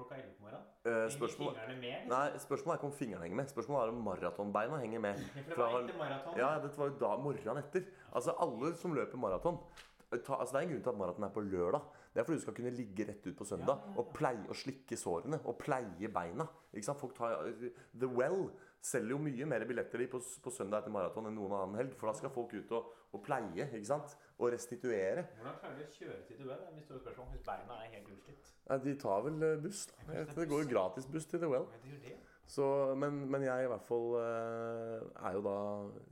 [0.00, 0.64] klokka 11 på morgenen?
[0.84, 1.92] Eh, Henger spørsmål, fingrene med?
[1.92, 2.10] liksom?
[2.14, 3.52] nei, spørsmålet er ikke om fingrene henger med.
[3.52, 5.22] Spørsmålet er om maratonbeina henger med.
[5.36, 6.40] Ja, for det var etter maraton.
[6.40, 7.86] Ja, dette var jo da morgenen etter.
[8.10, 9.60] Altså, alle som løper maraton
[10.10, 11.84] ta, altså, Det er en grunn til at maraton er på lørdag.
[12.10, 14.00] Det er fordi du skal kunne ligge rett ut på søndag Ja, ja, ja.
[14.02, 16.48] og pleie å slikke sårene og pleie beina.
[16.98, 17.36] Folk tar,
[17.94, 18.48] The Well
[18.82, 21.94] selger jo mye mer billetter på, på søndag etter maraton enn noen annen helg.
[22.00, 24.16] For da skal folk ut og, og pleie ikke sant?
[24.40, 25.26] og restituere.
[25.36, 26.56] Hvordan klarer du å kjøre til duell?
[26.62, 27.26] Det er mitt store spørsmål.
[27.34, 28.50] Hvis beina er helt utslitt.
[28.70, 29.82] Nei, de tar vel eh, buss.
[29.90, 30.22] da.
[30.36, 31.66] Det går jo gratis buss til The Well.
[31.72, 32.16] Men det gjør det.
[32.50, 32.64] Så,
[32.98, 35.56] men, men jeg i hvert fall eh, er jo da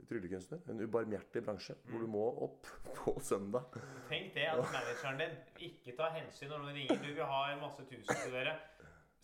[0.07, 0.61] tryllekunstner.
[0.71, 2.69] En ubarmhjertig bransje hvor du må opp
[3.01, 3.75] på søndag.
[4.11, 5.35] Tenk det at manageren din
[5.71, 7.01] ikke tar hensyn når noen ringer.
[7.01, 8.55] Du vil ha en masse tusen til dere.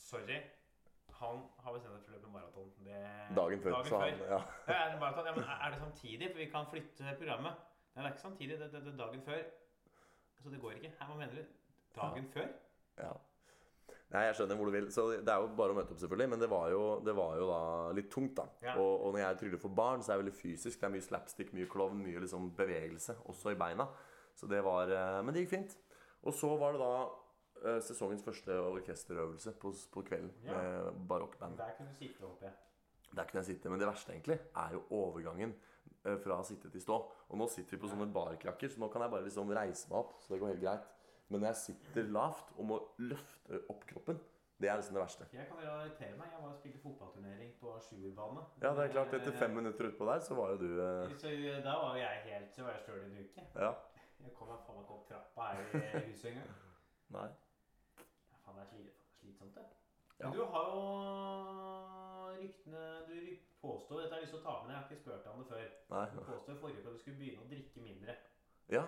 [0.10, 0.42] Sorry.
[1.20, 2.72] Han har bestemt seg for å løpe maraton.
[2.84, 3.78] Det- Dagen før.
[3.88, 4.40] så han, ja.
[4.68, 5.26] Ja, er, maraton?
[5.30, 6.32] Ja, men er det samtidig?
[6.32, 7.62] For vi kan flytte programmet.
[7.96, 8.58] Nei, det er ikke samtidig.
[8.60, 9.46] Det, det, det er dagen før.
[10.44, 10.92] Så det går ikke.
[11.00, 11.46] Her, hva mener du?
[11.96, 12.50] Dagen før?
[13.00, 13.14] Ja.
[14.14, 14.90] Nei, jeg skjønner hvor du vil.
[14.94, 16.30] Så det er jo bare å møte opp, selvfølgelig.
[16.36, 17.62] Men det var jo, det var jo da
[17.98, 18.46] litt tungt, da.
[18.62, 18.76] Ja.
[18.78, 20.80] Og, og når jeg tryller for barn, så er det veldig fysisk.
[20.80, 23.88] Det er mye slapstick, mye klovn, mye liksom bevegelse, også i beina.
[24.36, 25.78] Så det var eh, Men det gikk fint.
[26.28, 26.94] Og så var det da
[27.82, 30.54] sesongens første orkesterøvelse på, på kvelden Ja.
[30.58, 31.58] med barokkband.
[31.58, 32.54] Der kunne du sitte, håper jeg.
[33.16, 33.70] Der kunne jeg sitte.
[33.70, 35.56] Men det verste egentlig er jo overgangen
[36.06, 36.98] eh, fra sitte til stå.
[37.30, 39.98] Og nå sitter vi på sånne barkrakker, så nå kan jeg bare liksom reise meg
[40.04, 40.18] opp.
[40.22, 40.88] Så det går helt greit.
[41.30, 44.20] Men når jeg sitter lavt og må løfte opp kroppen,
[44.62, 45.26] det er liksom det verste.
[45.34, 46.30] Jeg kan relatere meg.
[46.32, 48.44] Jeg var og spilte fotballturnering på sjuerbane.
[48.62, 49.14] Ja, det er klart.
[49.18, 51.32] Etter fem minutter utpå der, så var jo du eh, Så
[51.66, 53.48] da var jo jeg helt Så var jeg støl en uke.
[53.56, 53.72] Ja.
[54.24, 56.54] Jeg kom meg faen ikke opp trappa her i huset engang.
[57.14, 57.28] Nei.
[58.00, 59.66] Ja, Faen, det er sli- slitsomt, det.
[60.20, 60.30] Ja.
[60.30, 64.54] Men du har jo ryktene Du ryk- påstår Dette har jeg lyst til å ta
[64.64, 65.72] med, deg, jeg har ikke spurt deg om det før.
[65.96, 66.06] Nei.
[66.16, 68.16] Du påstår i forrige uke at du skulle begynne å drikke mindre.
[68.70, 68.84] Ja.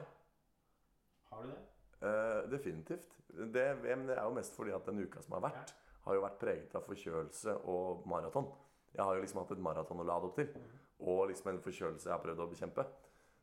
[1.32, 1.60] Har du det?
[2.02, 3.14] eh, definitivt.
[3.54, 5.74] Det, men det er jo mest fordi at den uka som har vært,
[6.06, 8.48] har jo vært preget av forkjølelse og maraton.
[8.94, 10.54] Jeg har jo liksom hatt et maraton å lade opp til.
[11.00, 12.86] Og liksom en forkjølelse jeg har prøvd å bekjempe.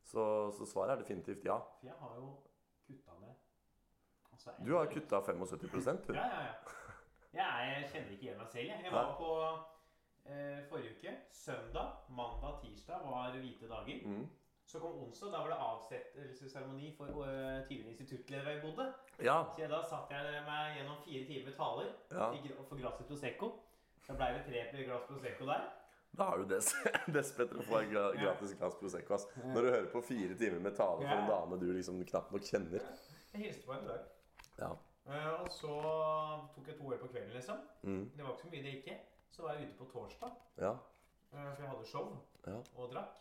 [0.05, 0.25] Så,
[0.57, 1.59] så svaret er definitivt ja.
[1.81, 2.31] For jeg har jo.
[4.47, 6.15] Altså, Du har kutta 75 du.
[6.15, 6.55] Ja, ja, ja.
[7.35, 8.69] Jeg, jeg kjenner ikke igjen meg selv.
[8.71, 9.31] Jeg, jeg var på
[10.31, 11.15] eh, forrige uke.
[11.33, 14.03] Søndag, mandag, tirsdag var hvite dager.
[14.07, 14.27] Mm.
[14.67, 15.33] Så kom onsdag.
[15.33, 18.87] Da var det avsettelsesseremoni for uh, tidligere instituttleder jeg bodde.
[19.23, 19.39] Ja.
[19.57, 22.31] Så da satt jeg meg gjennom fire timer med taler ja.
[22.33, 23.51] fikk- for glasset Prosecco.
[24.07, 25.69] Da ble det tre glass Prosecco der.
[26.15, 26.71] Da har du des
[27.17, 29.19] dess å få en gratis glass Prosecco.
[29.19, 29.29] ass.
[29.43, 32.47] Når du hører på fire timer med tale for en dame du liksom knapt nok
[32.47, 32.85] kjenner.
[33.35, 34.14] Jeg hilste på henne i dag.
[34.59, 34.71] Ja.
[35.07, 35.73] Uh, og så
[36.55, 37.57] tok jeg to øl på kvelden, liksom.
[37.83, 38.11] Mm.
[38.17, 38.99] Det var ikke så mye drikke.
[39.31, 40.71] Så var jeg ute på torsdag, Ja.
[40.73, 42.57] uh, for jeg hadde show Ja.
[42.77, 43.17] og drakk.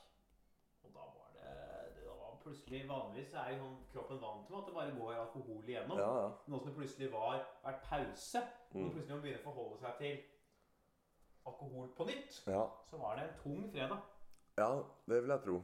[0.84, 4.66] Og da var det Det var plutselig vanligvis er jo sånn kroppen vant til at
[4.68, 5.98] det bare går alkohol igjennom.
[5.98, 6.30] Ja, ja.
[6.48, 8.40] Nå som det plutselig var vært pause,
[8.72, 8.92] og Mm.
[8.92, 10.18] plutselig må begynne å forholde seg til
[11.46, 12.66] alkohol på nytt, ja.
[12.90, 13.98] så var det en tung fredag.
[14.58, 14.70] Ja,
[15.08, 15.62] det vil jeg tro.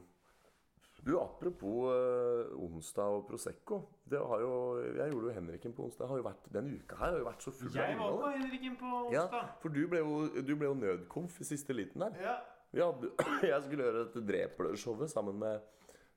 [1.06, 3.78] Du, apropos eh, onsdag og Prosecco.
[4.10, 4.52] Det har jo,
[4.98, 6.08] jeg gjorde jo Henriken på onsdag.
[6.12, 8.76] Har jo vært, denne uka her har jo vært så full Jeg var på Henriken
[8.82, 9.34] på onsdag.
[9.40, 12.18] Ja, for du ble, jo, du ble jo nødkomf i siste liten der.
[12.24, 12.38] Ja.
[12.76, 13.12] Hadde,
[13.52, 15.62] jeg skulle gjøre dette Drepler-showet sammen med,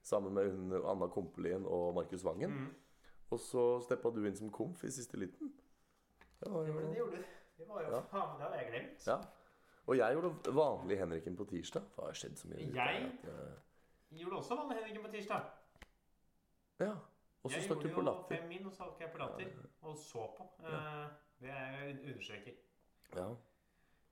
[0.05, 2.51] sammen med hun, Anna Kompelien og Markus Vangen.
[2.51, 2.73] Mm.
[3.33, 5.55] Og så steppa du inn som komf i siste liten.
[6.43, 7.31] Det var Det, jo, det gjorde du.
[7.63, 8.01] Det var jo Ja.
[8.11, 9.07] faen, det hadde jeg glemt.
[9.07, 9.21] ja.
[9.91, 11.83] Og jeg gjorde vanlig Henriken på tirsdag.
[11.97, 12.61] Hva har skjedd så mye.
[12.63, 13.07] i uka Jeg?
[13.07, 13.55] at, eh,
[14.21, 15.47] Gjorde også vanlig Henriken på tirsdag.
[16.81, 16.93] Ja.
[17.43, 19.55] Og så Jeg stakk du gjorde jo fem min, og så gikk jeg på latter.
[19.83, 20.47] Og så på.
[20.67, 21.07] Eh,
[21.43, 22.61] det er jeg understreker.
[23.17, 23.29] Ja.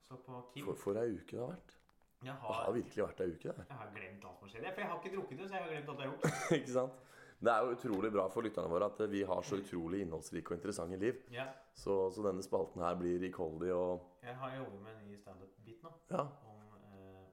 [0.08, 0.64] Så på Kim.
[0.64, 1.76] For, for ei uke det har vært.
[2.20, 4.50] Jeg Det har har, virkelig vært ei uke, det jeg har glemt alt som har
[4.52, 4.66] skjedd.
[4.74, 6.42] For jeg har ikke drukket det, så jeg har glemt alt jeg har gjort.
[6.58, 6.98] Ikke sant?
[7.40, 10.58] Det er jo utrolig bra for lytterne våre at vi har så utrolig innholdsrike og
[10.58, 11.22] interessante liv.
[11.32, 15.16] Ja, Så, så denne spalten her blir rikholdig og jeg har jobbet med en ny
[15.16, 15.92] standup-bit nå.
[16.10, 16.26] Ja.
[16.44, 17.24] Om eh,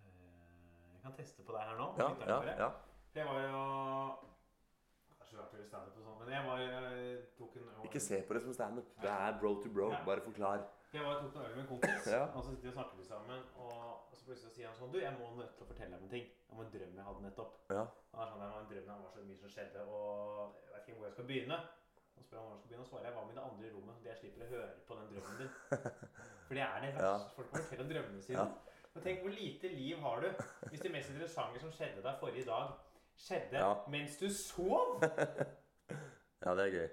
[0.00, 1.88] eh, Jeg kan teste på deg her nå.
[2.00, 2.70] Ja, ja, ja.
[3.14, 3.60] Jeg var jo
[5.34, 8.88] Det så sånn, men jeg var jeg tok en Ikke se på det som standup.
[9.02, 9.90] Det er bro to bro.
[10.06, 10.62] Bare forklar.
[10.94, 12.20] Jeg var, tok en øl med en kompis, Ja.
[12.30, 13.40] og så sitter vi og snakker vi sammen.
[13.58, 16.12] Og, så plutselig sier han sånn Du, jeg må nødt til å fortelle deg en
[16.12, 17.56] ting om en drøm jeg hadde nettopp.
[17.74, 17.82] Ja.
[18.14, 20.60] Og Han er sånn, det var en drøm, det var så mye som skjedde, og
[20.62, 21.58] jeg vet ikke hvor jeg skal begynne.
[22.14, 23.98] Og spør han hvor jeg skal begynne, og svarer jeg hva med det andre rommet,
[24.04, 25.52] det jeg slipper å høre på den drømmen din.
[26.46, 27.14] For det er det Ja.
[27.34, 28.46] Folk må fortelle om drømmene sine.
[28.94, 30.28] Men tenk hvor lite liv har du
[30.70, 32.74] hvis det mest interessante som skjedde deg forrige dag,
[33.18, 33.72] skjedde Ja.
[33.90, 35.00] mens du sov?
[36.44, 36.88] ja, det er gøy.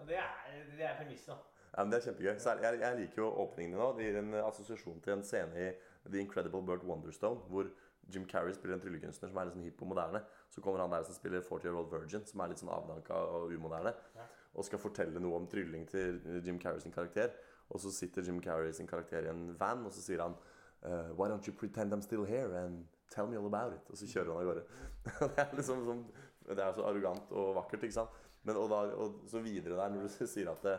[0.00, 0.32] Og det er,
[0.76, 1.36] det er premisset, da.
[1.76, 2.38] Ja, men Det er kjempegøy.
[2.40, 3.90] Særlig, jeg, jeg liker jo åpningen din nå.
[3.98, 5.68] Det gir en assosiasjon til en scene i
[6.08, 7.68] The Incredible Burt Wonderstone, hvor
[8.14, 10.22] Jim Carrey spiller en tryllekunstner som er litt sånn hipp og moderne.
[10.54, 13.18] Så kommer han der som spiller 40 Year Old Virgin, som er litt sånn avdanka
[13.36, 13.92] og umoderne,
[14.56, 17.34] og skal fortelle noe om trylling til Jim Carrey sin karakter.
[17.68, 20.36] Og så sitter Jim Carrey sin karakter i en van, og så sier han
[20.82, 23.90] eh, Why don't you pretend I'm still here and tell me all about it?
[23.90, 24.66] Og så kjører han av gårde.
[25.34, 26.04] det er liksom sånn,
[26.46, 28.22] Det er så arrogant og vakkert, ikke sant?
[28.46, 30.76] Men og, da, og så videre der, når du sier at det,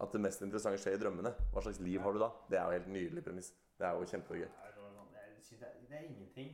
[0.00, 1.34] at det mest interessante skjer i drømmene.
[1.52, 2.30] Hva slags liv har du da?
[2.50, 3.52] Det er jo helt nydelig premiss.
[3.78, 4.46] Det er jo kjempegøy.
[4.46, 6.50] Det er, sånn- det, er, ingenting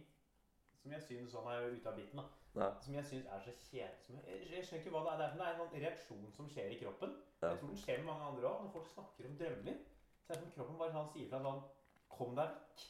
[0.82, 2.68] som jeg synes sånn er ute av biten da.
[2.82, 4.20] Som jeg syns er så kjedelig.
[4.26, 5.18] Jeg, jeg skjønner ikke hva det er.
[5.18, 7.16] Det er, det er en sånn reaksjon som skjer i kroppen.
[7.42, 8.62] Jeg tror den skjer med mange andre òg.
[8.64, 9.80] Når folk snakker om drømmer,
[10.22, 11.60] så er det som kroppen bare sånn sier fra sånn
[12.16, 12.84] Kom deg vekk.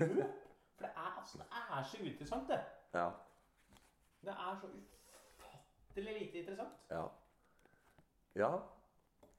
[0.00, 0.36] Løp.
[0.80, 2.60] For det er, altså, det er så uinteressant, det.
[2.96, 3.08] Ja.
[4.24, 6.78] Det er så ufattelig lite interessant.
[6.90, 7.02] Ja.
[8.40, 8.52] Ja.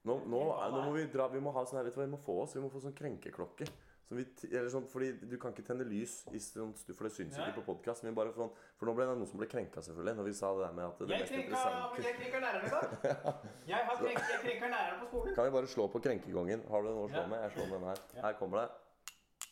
[0.03, 0.41] Nå, nå,
[0.73, 2.39] nå må vi dra Vi må ha sånn her, vet du hva vi må få
[2.43, 2.55] oss?
[2.57, 3.67] Vi må få sånn krenkeklokke.
[4.11, 7.61] Som vi, eller sånn, fordi Du kan ikke tenne lys, sånn, for det syns ikke
[7.61, 8.03] på podkast.
[8.03, 10.65] For, sånn, for nå ble det noen som ble krenka, selvfølgelig, når vi sa det
[10.65, 11.61] der med at det Jeg krenka,
[12.01, 13.35] jeg krenka lærerne, da!
[13.71, 15.35] Jeg har krenk, jeg krenka lærerne på skolen.
[15.37, 16.65] Kan vi bare slå på krenkegongen?
[16.73, 17.45] Har du noe å slå med?
[17.45, 18.03] Jeg slår med den her.
[18.25, 18.90] Her kommer det.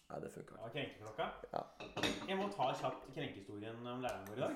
[0.10, 0.70] Nei, det funka ikke.
[0.74, 1.26] Krenkeklokka.
[1.54, 1.62] Ja.
[2.30, 4.56] Jeg må ta kjapt krenkehistorien om læreren vår i dag.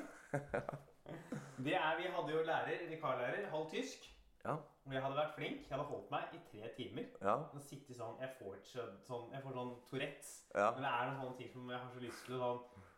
[1.64, 4.10] Det er, Vi hadde jo lærer, vikarlærer, halv tysk.
[4.46, 4.56] Ja.
[4.86, 5.60] Og jeg hadde vært flink.
[5.70, 7.06] Jeg hadde holdt meg i tre timer.
[7.22, 7.36] Ja.
[7.54, 10.32] Og sittet sånn, Jeg får så, sånn, jeg får sånn Tourettes.
[10.56, 10.72] Ja.
[10.72, 12.90] Men det er noen sånne ting som jeg har så lyst til å sånn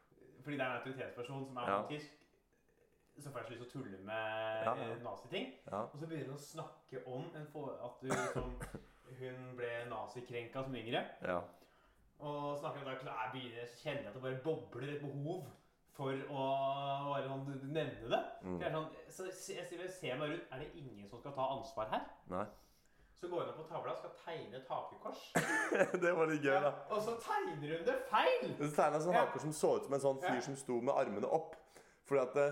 [0.45, 1.81] Fordi det er en autoritetsperson som er Ja.
[1.89, 2.11] tysk,
[3.19, 4.95] så får jeg så lyst til å tulle med Ja, ja, ja.
[5.03, 5.53] naziting.
[5.71, 5.81] Ja.
[5.81, 8.61] Og så begynner hun å snakke om en for, at du, liksom,
[9.19, 11.05] hun ble nazikrenka som yngre.
[11.21, 11.41] ja.
[12.19, 15.47] Og snakker om det, jeg begynner, kjenner at det bare bobler et behov
[15.95, 16.43] for å
[17.09, 18.21] bare sånn nevne det.
[18.43, 18.59] Mm.
[18.61, 20.47] Jeg sånn, så jeg, jeg ser- meg rundt.
[20.51, 22.05] Er det ingen som skal ta ansvar her?
[22.31, 22.45] Nei.
[23.15, 25.21] Så går hun opp på tavla og skal tegne et hakekors.
[26.03, 26.71] det var litt gøy, da.
[26.91, 28.55] Og så tegner hun det feil!
[28.59, 29.21] Hun tegna sånn Ja.
[29.25, 30.41] haker som så ut som en sånn fyr Ja.
[30.41, 31.55] som sto med armene opp.
[32.05, 32.47] Fordi at det,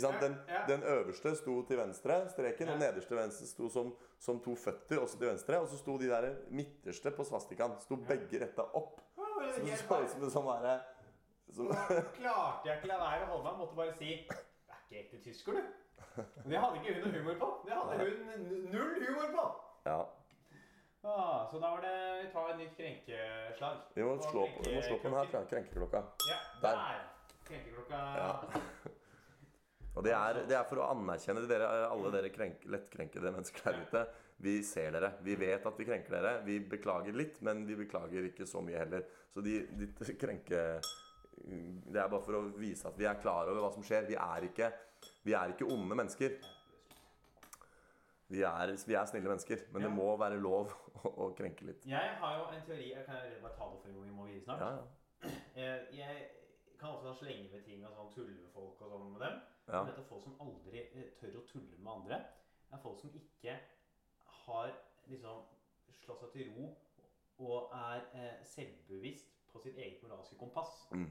[0.00, 0.20] sant?
[0.22, 0.66] Den, Ja, ja.
[0.66, 2.86] den øverste sto til venstre, streken, og Ja.
[2.92, 5.60] nederste venstre sto som, som to føtter også til venstre.
[5.60, 7.76] Og så sto de der midterste på svastikaen.
[7.80, 9.00] Sto begge retta opp.
[9.16, 10.76] Det er Så det så ut som en sånn derre
[11.54, 13.58] som, da klarte jeg ikke la være å holde meg.
[13.60, 15.74] Måtte bare si Du er ikke ekte tysker, du.
[16.16, 17.48] Men det hadde ikke hun noe humor på.
[17.66, 19.44] Det hadde hun null humor på.
[19.86, 19.98] Ja.
[21.06, 23.76] Ah, så da var det Vi tar et nytt krenkeslag.
[23.94, 25.44] Vi må slå på, vi må slå på den her.
[25.52, 26.02] Krenkeklokka.
[26.30, 26.80] Ja, Der.
[26.80, 27.04] der.
[27.46, 28.00] Krenkeklokka.
[28.18, 28.32] Ja.
[29.96, 33.78] Og det er, det er for å anerkjenne dere, alle dere krenk, lettkrenkede mennesker der
[33.80, 34.02] ute.
[34.44, 35.14] Vi ser dere.
[35.24, 36.32] Vi vet at vi krenker dere.
[36.44, 39.06] Vi beklager litt, men vi beklager ikke så mye heller.
[39.32, 39.88] Så de, de
[40.22, 40.84] krenker
[41.46, 44.04] Det er bare for å vise at vi er klar over hva som skjer.
[44.10, 44.68] Vi er ikke,
[45.24, 46.36] vi er ikke onde mennesker.
[48.28, 49.64] Vi er, vi er snille mennesker.
[49.72, 50.72] Men det må være lov
[51.06, 51.88] å, å krenke litt.
[51.88, 54.64] Jeg har jo en teori Jeg kan bare ta det for vi må videre snart.
[54.66, 54.86] Ja, ja.
[55.56, 56.26] Eh, Jeg
[56.76, 59.38] kan også slenge med ting og sånn, tulle med folk og sånn med dem.
[59.68, 59.82] Ja.
[59.82, 62.20] Men dette er folk som aldri eh, tør å tulle med andre,
[62.72, 63.56] er folk som ikke
[64.46, 64.72] har
[65.10, 65.42] liksom
[66.04, 66.66] slått seg til ro
[67.46, 70.86] og er eh, selvbevisst på sitt eget moralske kompass.
[70.92, 71.10] Mm.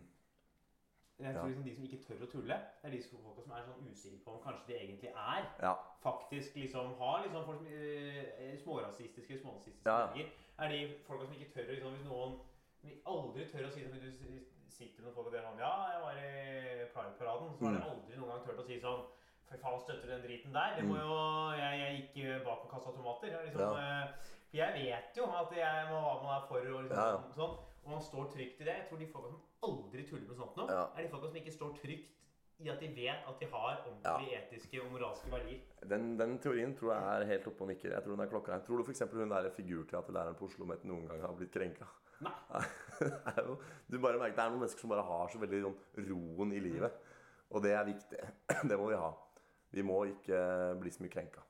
[1.19, 1.45] Jeg Ja.
[1.47, 4.19] liksom De som ikke tør å tulle, det er de som- som er sånn usikre
[4.25, 5.73] på om kanskje de egentlig er Ja.
[6.03, 10.25] faktisk liksom har liksom folk som eh, smårasistiske, smånazistiske Ja, ja.
[10.59, 12.39] er de folka som ikke tør å liksom, Hvis noen
[12.85, 14.09] som aldri tør å si det, men du
[14.69, 17.53] sitter med folk og er sånn Ja, jeg var i Pride-paraden.
[17.57, 17.89] Så har de Mm.
[17.89, 19.03] aldri noen gang turt å si sånn
[19.47, 20.73] For faen, støtter du den driten der?
[20.75, 21.05] Det må Mm.
[21.05, 23.29] jo Jeg, jeg gikk eh, bak og kasta tomater.
[23.29, 24.01] Jeg, liksom, Ja.
[24.01, 24.07] eh,
[24.49, 27.57] for jeg vet jo at jeg må, hva man er for og liksom, Ja, sånn.
[27.85, 28.73] Og man står trygt i det.
[28.75, 30.65] Jeg tror de folka som aldri tuller med sånt nå,
[30.97, 32.09] er de folka som ikke står trygt
[32.63, 35.59] i at de vet at de har ordentlige etiske og moralske verdier.
[35.91, 37.91] Den, den teorien tror jeg er helt oppe og nikker.
[37.91, 38.63] Jeg tror den er klokka her.
[38.67, 39.03] Tror du f.eks.
[39.11, 41.85] hun der figurteaterlæreren på Oslo Met noen gang har blitt krenka?
[42.23, 42.31] Nei.
[43.43, 43.57] Jo,
[43.91, 46.61] du bare merker, det er noen mennesker som bare har så veldig sånn roen i
[46.63, 46.95] livet.
[47.51, 48.21] Og det er viktig.
[48.71, 49.11] Det må vi ha.
[49.75, 50.39] Vi må ikke
[50.79, 51.43] bli så mye krenka.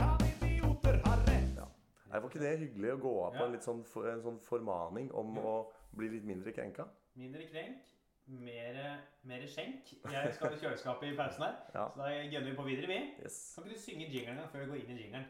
[0.00, 1.66] Ja.
[2.10, 3.46] Er, var ikke det hyggelig å gå av på Ja.
[3.46, 5.52] en, litt sånn, for- en sånn formaning om å
[5.94, 6.88] bli litt mindre krenka?
[7.20, 7.84] Mindre krenk,
[8.30, 9.90] mer, skjenk.
[10.12, 11.88] Jeg skal i kjøleskapet i pausen her, Ja.
[11.90, 12.98] så da gønner vi på videre, vi.
[13.24, 13.38] Yes.
[13.54, 15.26] Kan ikke du synge jinglen en gang før vi går inn i jinglen?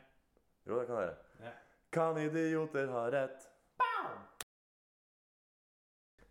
[0.66, 1.16] Jo, det kan jeg gjøre.
[1.46, 1.52] Ja.
[1.92, 3.46] Kan idioter ha rett?
[3.80, 4.10] Pow!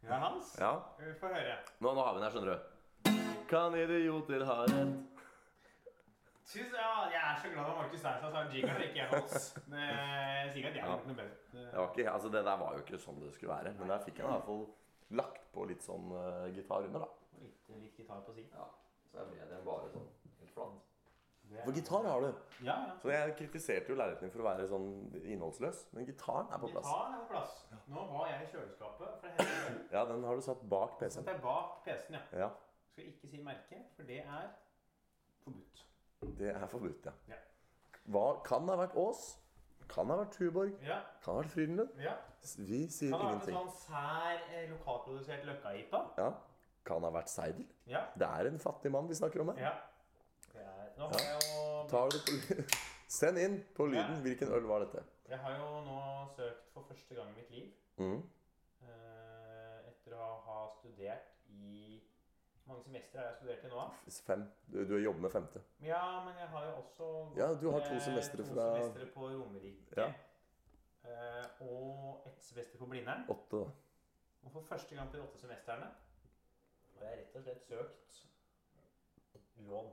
[0.04, 0.56] Ja, Hans.
[0.60, 0.74] Ja.
[1.00, 1.58] Vi får høre.
[1.80, 2.60] Nå, nå har vi den her, skjønner du.
[3.50, 4.98] Kan idioter ha rett?
[6.50, 9.10] Tusen, ja, jeg er så glad at Markus Deisland sa så har jingle ikke jeg
[9.12, 9.44] Hans.
[9.70, 11.36] Men jeg sier ikke at jeg har gjort noe bedre.
[11.52, 13.74] Det, var ikke, altså det der var jo ikke sånn det skulle være.
[13.78, 14.64] Men der fikk jeg i hvert fall
[15.18, 17.40] lagt på litt sånn uh, gitar under, da.
[17.42, 18.54] Litt, litt gitar på siden.
[18.54, 18.68] Ja,
[19.10, 20.08] Så ble det bare sånn
[20.40, 20.78] helt flat.
[21.50, 21.64] Er...
[21.66, 22.28] For gitar har du.
[22.62, 22.96] Ja, ja.
[23.02, 24.90] Så jeg kritiserte jo leiligheten din for å være sånn
[25.24, 25.80] innholdsløs.
[25.98, 26.86] Men gitaren er på plass.
[26.86, 27.56] Gitaren er på plass.
[27.90, 29.26] Nå var jeg i kjøleskapet.
[29.26, 29.48] Det
[29.96, 31.24] Ja, den har du satt bak PC-en.
[31.24, 32.44] Satt jeg bak PC-en, ja.
[32.44, 32.50] Ja,
[32.92, 34.48] Skal ikke si merke, for det er
[35.42, 35.86] forbudt.
[36.38, 37.16] det er forbudt, ja.
[37.34, 37.40] Ja.
[38.14, 39.26] Hva kan ha vært Ås?
[39.90, 40.74] Kan ha vært Tuborg?
[40.86, 41.96] Ja, Kan ha vært Frydenlund?
[42.04, 42.14] ja.
[42.58, 46.02] Vi sier Kan det ha vært en sånn sær eh, lokalprodusert Løkka-IPA?
[46.18, 46.30] Ja.
[46.88, 47.66] Kan ha vært Seidel?
[47.90, 48.06] Ja.
[48.18, 49.60] Det er en fattig mann vi snakker om her.
[49.66, 49.74] ja.
[50.60, 52.64] Er, nå har jeg jo
[53.20, 54.20] Send inn på lyden.
[54.22, 55.02] Hvilken øl var dette?
[55.30, 56.00] Jeg har jo nå
[56.36, 58.22] søkt for første gang i mitt liv Mm.
[58.88, 61.34] eh, etter å ha studert
[62.70, 63.84] mange semestre har jeg studert i nå?
[64.30, 64.44] Fem.
[64.72, 65.62] Du, du jobber med femte.
[65.84, 69.08] Ja, men jeg har jo også Ja, du har to eh, semestre to fra- semestre
[69.14, 69.98] på Romerike.
[69.98, 70.08] Ja.
[71.04, 73.26] eh, og ett semester på Blindern.
[73.30, 73.72] Åtte, da.
[74.44, 75.90] Og for første gang på de åtte semestrene
[77.00, 78.22] har jeg rett og slett søkt
[79.68, 79.90] lån.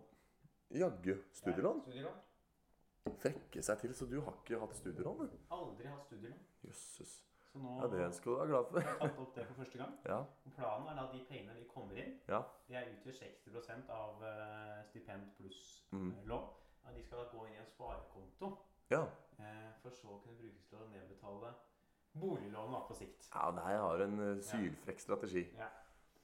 [0.70, 1.14] Jaggu.
[1.32, 1.80] Studielån?
[1.82, 2.22] Studielån.
[3.22, 5.28] Frekke seg til, så du har ikke hatt studielån?
[5.54, 6.40] Aldri hatt studielån.
[6.66, 7.16] Jøsses.
[7.56, 8.80] Så nå Ja, det skal du være glad for.
[8.84, 9.92] jeg tatt opp det for første gang.
[10.04, 10.16] Ja.
[10.44, 12.40] Og planen er at de pengene vi kommer inn, Ja.
[12.68, 16.10] de er utgjør 60 av eh, stipend pluss Mm.
[16.12, 16.44] eh, lån.
[16.84, 18.50] Ja, de skal da gå inn i en sparekonto,
[18.90, 19.00] ja.
[19.40, 21.54] eh, for så å kunne brukes til å nedbetale
[22.20, 23.30] boliglånet på sikt.
[23.34, 25.46] Ja, det her har en sylfrekk strategi.
[25.56, 25.68] Ja.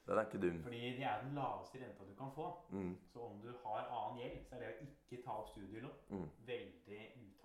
[0.07, 0.63] Den er ikke dum.
[0.63, 2.47] Fordi det er den laveste renta du kan få.
[2.75, 2.97] Mm.
[3.13, 6.29] Så om du har annen gjeld, så er det å ikke ta opp studielån Mm.
[6.47, 7.42] veldig utaktisk.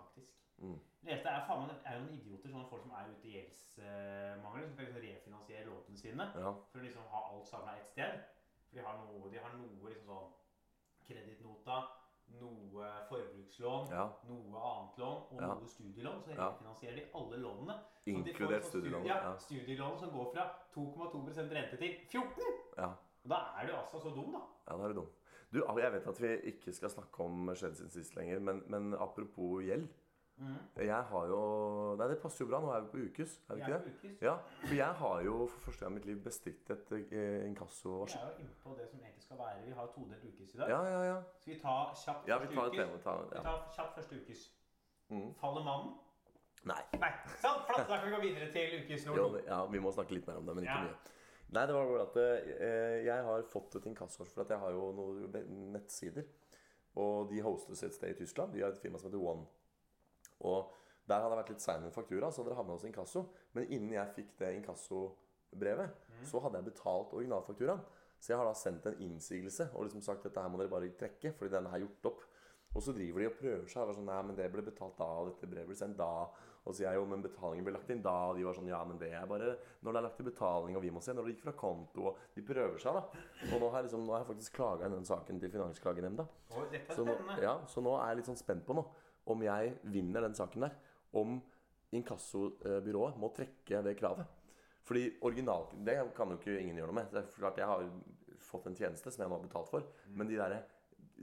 [0.58, 0.80] Mm.
[1.08, 4.74] Dette er, faen, er jo noen idioter, sånne folk som er ute i gjeldsmangel, som
[4.74, 6.52] skal liksom refinansiere lånene sine Ja.
[6.72, 8.24] for å liksom ha alt samla ett sted.
[8.70, 10.34] For de har noe, de har noe liksom sånn
[11.08, 11.78] kredittnota,
[12.42, 14.08] noe forbrukslån, ja.
[14.28, 15.48] noe annet lån og Ja.
[15.54, 16.24] noe studielån.
[16.24, 17.78] Så refinansierer de alle lånene.
[18.06, 19.06] Inkludert liksom studielån.
[19.06, 19.38] Ja.
[19.38, 22.44] studielån som går fra 2,2 rente til 14
[22.78, 22.94] ja.
[23.24, 24.40] Og Da er du altså så dum, da.
[24.68, 25.10] Ja, da er du dum.
[25.54, 28.94] Du, jeg vet at vi ikke skal snakke om skjedd sin sist lenger, men, men
[28.94, 29.88] apropos gjeld.
[30.78, 31.38] Jeg har jo
[31.98, 32.60] Nei, det passer jo bra.
[32.62, 33.94] Nå er vi på ukes, er vi ikke det?
[33.94, 34.22] ukes.
[34.22, 37.16] Ja, for jeg har jo for første gang i mitt liv bestilt et eh, Vi
[37.18, 38.06] er jo
[38.38, 39.64] inne på det som egentlig skal være.
[39.66, 40.70] Vi har todelt ukes i dag.
[40.70, 41.18] Ja, ja, ja.
[41.42, 42.78] Skal vi ta kjapt Ja, vi tar ukes?
[42.78, 42.98] tema.
[43.04, 44.46] Ta, Vi tar kjapt første ukes.
[45.10, 45.34] Mm.
[45.42, 45.94] Faller mannen?
[46.68, 46.82] Nei.
[47.00, 47.12] Nei.
[47.42, 47.66] Sant?
[47.66, 47.88] flott.
[47.88, 50.46] Da kan vi gå videre til ukes nummer ja, vi må snakke litt mer om
[50.46, 50.84] det, men ikke Ja.
[50.84, 51.14] mye.
[51.56, 52.18] Nei, det var bare at
[52.60, 56.26] eh, jeg har fått et inkassovarsel for at jeg har jo noen nettsider.
[56.98, 58.54] Og de hostes et sted i Tyskland.
[58.54, 59.46] De har et firma som heter One.
[60.46, 60.74] Og
[61.08, 63.24] der hadde jeg vært litt sein med faktura, så hadde dere havna hos inkasso.
[63.56, 67.86] Men innen jeg fikk det inkassobrevet, så hadde jeg betalt originalfakturaen.
[68.18, 70.90] Så jeg har da sendt en innsigelse og liksom sagt dette her må dere bare
[70.98, 72.26] trekke, fordi den er gjort opp.
[72.76, 73.94] Og så driver de og prøver seg.
[73.96, 76.28] sånn, nei, men det ble betalt da, og dette brevet ble sendt da.
[76.68, 78.16] Og så sier jeg jo, men betalingen ble lagt inn da.
[78.28, 80.76] Og de var sånn, ja, men det er bare når det er lagt til betaling,
[80.78, 82.10] og vi må se når det gikk fra konto.
[82.12, 83.24] Og de prøver seg, da.
[83.48, 86.28] Og nå har jeg, liksom, nå har jeg faktisk klaga inn den saken til Finansklagenemnda.
[86.92, 88.86] Så nå, ja, så nå er jeg litt sånn spent på nå
[89.28, 90.76] om jeg vinner den saken der.
[91.18, 91.38] Om
[91.98, 94.26] inkassobyrået må trekke det kravet.
[94.88, 97.12] Fordi original, Det kan jo ikke ingen gjøre noe med.
[97.12, 97.90] Det er klart Jeg har
[98.40, 99.88] fått en tjeneste som jeg nå har betalt for.
[100.08, 100.62] Men de der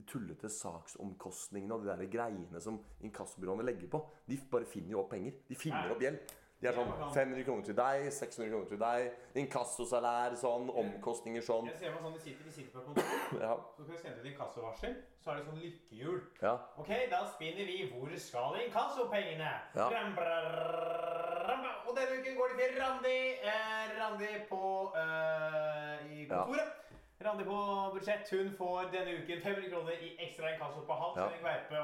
[0.07, 4.01] tullete saksomkostningene og de der greiene som inkassobyråene legger på.
[4.27, 5.37] De bare finner jo opp penger.
[5.49, 6.35] De finner opp gjeld.
[6.64, 9.09] De er sånn 500 kroner til deg, 600 kroner til deg,
[9.42, 11.66] inkassosalær sånn, omkostninger sånn.
[11.68, 13.57] Jeg ser meg sånn, de sitter, de sitter på et kontor, Ja.
[13.77, 16.20] så skal vi sende ut inkassovarsel, så er det sånn lykkehjul.
[16.42, 16.55] ja.
[16.81, 17.77] Ok, da spinner vi.
[17.92, 19.50] Hvor skal inkassopengene?
[19.77, 19.88] Ja.
[19.90, 20.48] Bram, bram,
[21.48, 21.66] ram.
[21.87, 23.18] Og denne uken går de til Randi.
[23.44, 24.62] Eh, Randi på
[24.96, 26.44] eh, i Ja.
[26.44, 26.72] kontoret.
[27.24, 27.59] Randi på
[27.94, 28.31] budsjett.
[28.31, 31.29] Hun får denne uken 500 kroner i ekstra inkasso på hans Ja.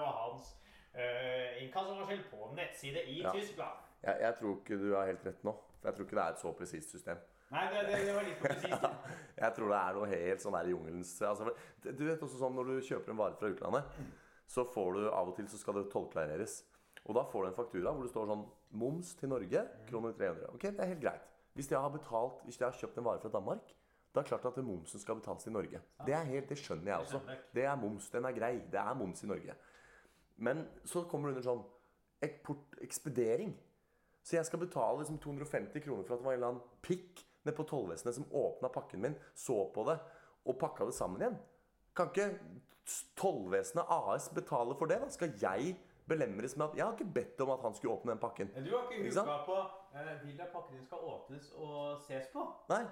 [0.01, 0.57] Og hans
[0.95, 3.31] eh, inkassovarsel på nettside i Ja.
[3.33, 3.77] Tyskland.
[4.05, 5.53] Jeg, jeg tror ikke du har helt rett nå.
[5.81, 7.21] For jeg tror ikke det er et så presist system.
[7.51, 8.83] Nei, det, det, det var litt presist.
[8.85, 8.91] da.
[9.41, 12.39] Jeg tror det er noe helt sånn der i jungelens altså, for- Du vet også
[12.39, 13.97] sånn når du kjøper en vare fra utlandet,
[14.47, 16.61] så får du av og til så skal det tollklareres.
[17.09, 18.45] Og da får du en faktura hvor det står sånn
[18.79, 20.53] Moms til Norge, kroner 300.
[20.55, 21.25] Ok, det er helt greit.
[21.59, 23.73] Hvis jeg har betalt, hvis jeg har kjøpt en vare fra Danmark,
[24.15, 25.81] da er det klart at momsen skal betales til Norge.
[26.07, 27.21] Det er helt, det skjønner jeg også.
[27.55, 28.07] Det er moms.
[28.15, 28.53] Den er grei.
[28.71, 29.55] Det er moms i Norge.
[30.39, 31.65] Men så kommer det under sånn
[32.27, 33.53] eksport, ekspedering.
[34.23, 37.23] Så jeg skal betale liksom 250 kroner for at det var en eller annen pikk
[37.45, 39.97] nede på tollvesenet som åpna pakken min, så på det
[40.49, 41.39] og pakka det sammen igjen.
[41.97, 42.27] Kan ikke
[43.21, 45.01] tollvesenet AS betale for det?
[45.03, 45.09] da?
[45.13, 45.77] Skal jeg
[46.11, 48.51] belemres med at Jeg har ikke bedt om at han skulle åpne den pakken.
[48.57, 49.59] Du har ikke huska på
[49.95, 52.47] eh, Vil at pakken din skal åpnes og ses på?
[52.73, 52.85] Nei.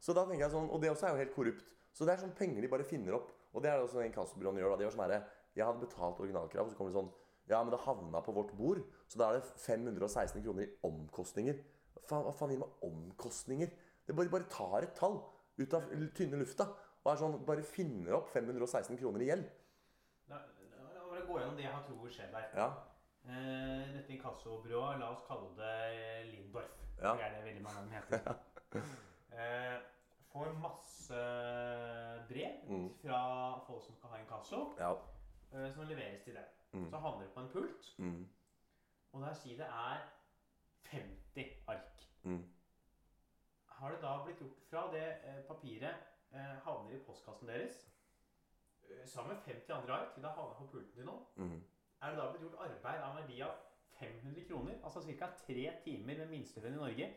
[0.00, 1.72] Så da tenker jeg sånn, Og det også er jo helt korrupt.
[1.96, 3.30] Så det er sånn penger de bare finner opp.
[3.54, 4.74] Og det er det også inkassobyråene gjør.
[4.74, 4.76] da.
[4.76, 5.22] De gjør sånn herre
[5.56, 7.12] Jeg hadde betalt originalkrav, og så kommer det sånn
[7.48, 11.60] Ja, men det havna på vårt bord, så da er det 516 kroner i omkostninger.
[12.06, 13.70] Faen, hva faen gir meg omkostninger?
[14.06, 15.20] Det bare, bare tar et tall
[15.58, 16.66] ut av tynne lufta
[17.04, 19.46] og er sånn, bare finner opp 516 kroner i gjeld.
[20.28, 22.48] La oss bare gå gjennom det jeg tror skjer der.
[22.58, 22.66] Ja.
[23.26, 26.74] Eh, dette inkassobyrået, la oss kalle det Lindorf.
[27.00, 27.14] Ja.
[27.14, 28.36] Det er det veldig mange av dem heter.
[29.38, 29.78] eh,
[30.32, 31.22] får masse
[32.28, 32.88] brev Mm.
[33.02, 33.20] fra
[33.66, 34.92] folk som skal ha inkasso, Ja.
[35.54, 36.44] eh, som leveres til dem.
[36.76, 36.90] Mm.
[36.90, 38.28] Så havner det på en pult, Mm.
[39.12, 40.02] og der sier det er
[40.90, 42.02] 50 ark.
[42.22, 42.42] Mm.
[43.66, 45.94] Har det da blitt gjort fra det eh, papiret
[46.32, 47.78] eh, havner i postkassen deres,
[48.90, 51.62] eh, sammen med 50 andre ark, til det havner på pulten din nå, Mm.
[52.02, 53.54] er det da blitt gjort arbeid av en verdi av
[54.00, 55.26] 500 kroner, altså ca.
[55.46, 57.14] tre timer med minstelønn i Norge,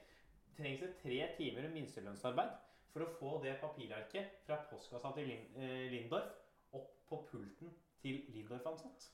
[0.57, 2.51] trengs det tre timer med minstelønnsarbeid
[2.93, 6.31] for å få det papirarket fra postkassa til eh, Lindorf
[6.73, 9.09] opp på pulten til Lindorf-ansatt.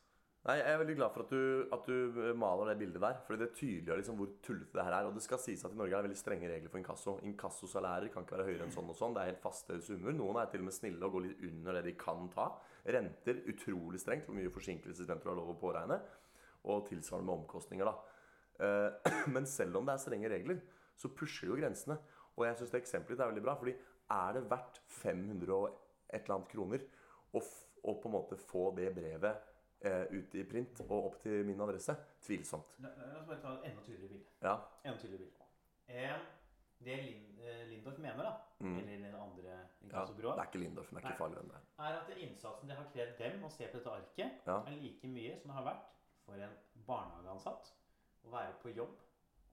[0.46, 3.16] Nei, Jeg er veldig glad for at du, at du maler det bildet der.
[3.26, 5.08] Fordi det tydeliggjør liksom hvor tullete det her er.
[5.10, 7.16] Og det skal sies at i Norge er det veldig strenge regler for inkasso.
[7.26, 9.16] Inkassosalærer kan ikke være høyere enn sånn og sånn.
[9.16, 10.14] Det er helt faste summer.
[10.14, 12.46] Noen er til og med snille og går litt under det de kan ta.
[12.98, 14.30] Renter utrolig strengt.
[14.30, 15.98] Hvor mye forsinkelsesrenter du har lov å påregne.
[16.70, 18.22] Og tilsvarende med omkostninger, da.
[18.68, 20.62] Eh, Men selv om det er strenge regler,
[20.94, 21.98] så pusher jo grensene.
[22.38, 23.58] Og jeg syns det eksempelet er veldig bra.
[23.58, 23.74] fordi
[24.14, 25.68] er det verdt 500 og
[26.14, 26.86] et eller annet kroner
[27.34, 29.55] å, på en måte få det brevet eh,
[30.12, 31.96] ut i print og opp til min adresse?
[32.22, 32.78] Tvilsomt.
[32.80, 34.26] La, la oss bare ta et enda tydeligere bilde.
[34.42, 34.56] Ja.
[34.84, 35.46] Enda tydeligere bilde.
[35.88, 36.18] Eh,
[36.86, 38.78] det Lin, eh, Lindorf mener, da, Mm.
[38.80, 39.58] eller den andre ja.
[39.82, 41.60] Det er ikke Lindorf, det er ikke farligere enn det.
[41.80, 44.58] er at innsatsen det har krevd dem å se på dette arket, Ja.
[44.66, 45.86] er like mye som det har vært
[46.26, 46.56] for en
[46.88, 47.72] barnehageansatt
[48.26, 48.96] å være på jobb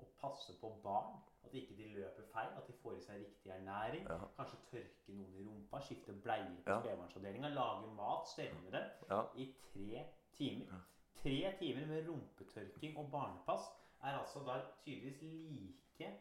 [0.02, 1.20] og passe på barn.
[1.44, 4.04] At ikke de løper feil, at de får i seg riktig ernæring.
[4.08, 4.18] Ja.
[4.36, 6.80] Kanskje tørke noen i rumpa, skifte bleier på Ja.
[6.80, 9.22] spedbarnsavdelinga, lage mat, stelle med dem Ja.
[9.34, 10.80] i tre timer.
[11.22, 13.62] Tre timer med rumpetørking og barnepass
[14.02, 16.12] er altså da tydeligvis like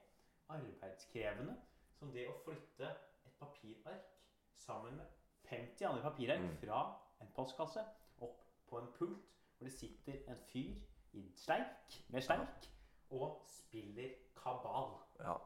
[0.49, 1.55] arbeidskrevende
[1.99, 2.89] som det å flytte
[3.25, 4.03] et papirark
[4.57, 5.05] sammen med
[5.49, 6.57] 50 andre papirark Mm.
[6.57, 6.81] fra
[7.21, 7.83] en postkasse
[8.21, 9.23] opp på en pult
[9.57, 10.75] hvor det sitter en fyr
[11.13, 12.69] i sleik med sleik
[13.11, 14.93] og spiller kabal.
[15.19, 15.37] Ja.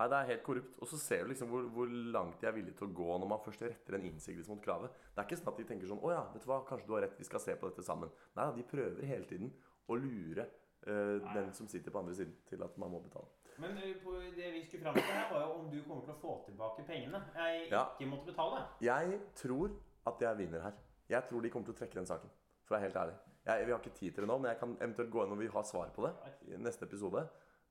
[0.00, 0.78] Nei, Det er helt korrupt.
[0.80, 3.28] Og så ser du liksom hvor, hvor langt de er villige til å gå når
[3.28, 4.94] man først retter en innsigelse mot kravet.
[5.12, 6.94] Det er ikke sånn at de tenker sånn Å ja, vet du hva, kanskje du
[6.96, 8.08] har rett, vi skal se på dette sammen.
[8.38, 9.52] Nei de prøver hele tiden
[9.90, 10.46] å lure
[10.86, 13.28] uh, den som sitter på andre siden, til at man må betale.
[13.60, 16.14] Men eh, på det vi skulle fram til her, var jo om du kommer til
[16.14, 17.82] å få tilbake pengene jeg Ja.
[17.98, 18.62] ikke måtte betale.
[18.80, 19.74] Jeg tror
[20.08, 20.78] at jeg vinner her.
[21.12, 22.30] Jeg tror de kommer til å trekke den saken.
[22.64, 23.18] For å være helt ærlig.
[23.46, 25.40] Jeg, vi har ikke tid til det nå, men jeg kan eventuelt gå inn når
[25.40, 26.12] vi har svar på det.
[26.52, 27.22] I neste episode.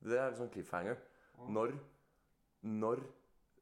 [0.02, 0.98] Det er en sånn cliffhanger.
[1.50, 1.76] Når,
[2.66, 3.02] når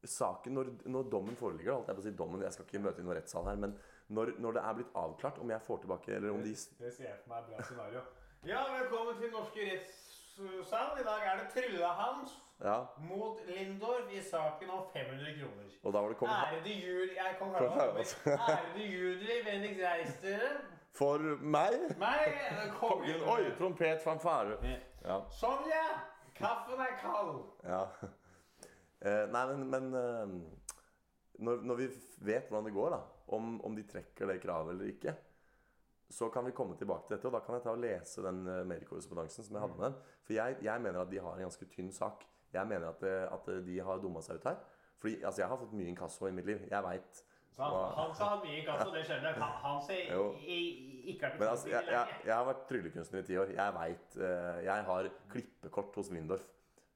[0.07, 3.01] saken Når, når dommen foreligger, holdt jeg på å si dommen, jeg skal ikke møte
[3.01, 3.73] i noen rettssal her, men
[4.13, 7.09] når, når det er blitt avklart om jeg får tilbake Eller om de Det ser
[7.09, 8.03] jeg for meg er bra scenario.
[8.47, 10.93] Ja, velkommen til norske rettssal.
[11.01, 12.77] I dag er det Tryllehans Ja.
[13.09, 15.75] mot Lindorf i saken om 500 kroner.
[15.83, 17.09] Og da var det kommet Ærede jury...
[17.17, 18.17] Jeg kom Kom her, altså.
[18.31, 20.53] Ærede jury, vennligst reis dere.
[20.97, 22.37] For meg Meg,
[22.79, 24.57] Kongen Oi, trompet, fanfare.
[25.03, 25.21] Ja.
[25.31, 25.83] Sonja,
[26.37, 27.43] kaffen er kald.
[27.65, 27.83] Ja.
[28.97, 29.91] Eh, nei, men, men
[31.37, 31.85] når, når vi
[32.25, 32.97] vet hvordan det går, da,
[33.37, 35.13] om, om de trekker det kravet eller ikke,
[36.09, 37.27] så kan vi komme tilbake til dette.
[37.27, 39.97] Og da kan jeg ta og lese den uh, mailkorrespondansen som jeg hadde med dem.
[40.23, 42.23] For jeg, jeg mener at de har en ganske tynn sak.
[42.53, 44.61] Jeg mener at, det, at de har dumma seg ut her.
[45.01, 46.63] Fordi altså, jeg har fått mye inkasso i mitt liv.
[46.71, 47.21] Jeg veit
[47.57, 49.41] han, han sa han mye inkasso, det skjønner jeg.
[49.41, 50.27] Han, han ser Jo.
[50.41, 53.53] i, i, ikke at Men altså, jeg, jeg, jeg har vært tryllekunstner i ti år.
[53.57, 54.17] Jeg veit
[54.67, 56.45] Jeg har klippekort hos Windorf.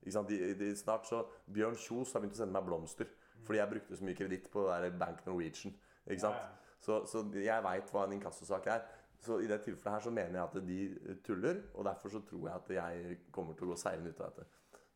[0.01, 0.30] Ikke sant?
[0.30, 3.09] De, de, snart så Bjørn Kjos har begynt å sende meg blomster
[3.41, 5.74] fordi jeg brukte så mye kreditt på det der Bank Norwegian.
[6.05, 6.38] Ikke sant?
[6.38, 6.76] Ja, ja.
[6.82, 8.84] Så, så jeg veit hva en inkassosak er.
[9.22, 12.47] Så i det tilfellet her så mener jeg at de tuller, og derfor så tror
[12.47, 14.47] jeg at jeg kommer til å gå seirende ut av dette.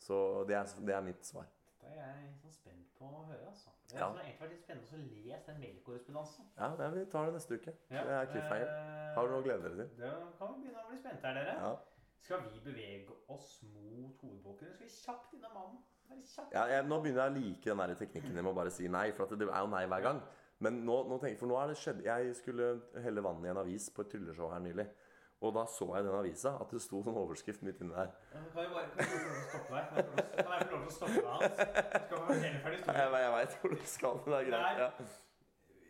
[0.02, 0.18] Så
[0.50, 1.50] det er, det er mitt svar.
[1.82, 3.75] Det er jeg sånn spent på å høre, altså.
[3.90, 4.08] Det Ja.
[4.10, 6.46] har egentlig vært litt spennende å lese den mailkorrespondansen.
[6.58, 7.74] Ja, det, Vi tar det neste uke.
[7.92, 8.68] Ja, Det er cliffhanger.
[8.68, 9.90] eh, Har dere noe å glede dere til?
[9.98, 11.54] Da kan vi begynne å bli spente her, dere.
[11.60, 11.76] Ja.
[12.26, 15.78] Skal vi bevege oss mot hovedbolken, skal vi kjapt innom mannen?
[16.26, 16.52] Kjapt.
[16.54, 19.12] Ja, jeg, nå begynner jeg å like den der teknikken med å bare si nei.
[19.12, 20.22] For at det er jo nei hver gang.
[20.60, 23.58] Men nå, nå tenker, for nå er det skjedd Jeg skulle helle vann i en
[23.58, 24.88] avis på et trylleshow her nylig.
[25.44, 28.12] Og da så jeg i den avisa at det sto sånn overskrift midt inni der.
[28.32, 29.86] Kan jeg bare kan å stoppe deg?
[29.92, 31.56] Kan jeg få lov- jeg til å stoppe deg, Hans?
[32.06, 33.22] Skal fortelle ferdig Jeg, historien?
[33.26, 34.78] jeg veit hvor du skal, men det er greit.
[34.80, 34.90] Ja.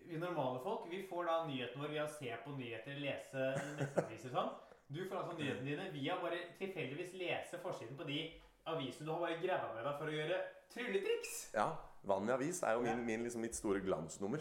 [0.06, 3.46] Vi normale folk vi får da nyhetene våre via å se på nyheter, lese
[3.80, 4.52] nettaviser og sånn.
[4.94, 8.20] Du får altså nyhetene dine via bare tilfeldigvis lese forsiden på de
[8.70, 10.38] avisene du har bare grava med deg for å gjøre
[10.74, 11.36] trylletriks.
[11.56, 11.70] ja.
[12.06, 14.38] Vann i avis er jo min, min, liksom mitt store glansnummer.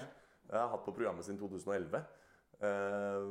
[0.50, 2.02] Jeg har hatt på programmet siden 2011.
[2.60, 3.30] Eh,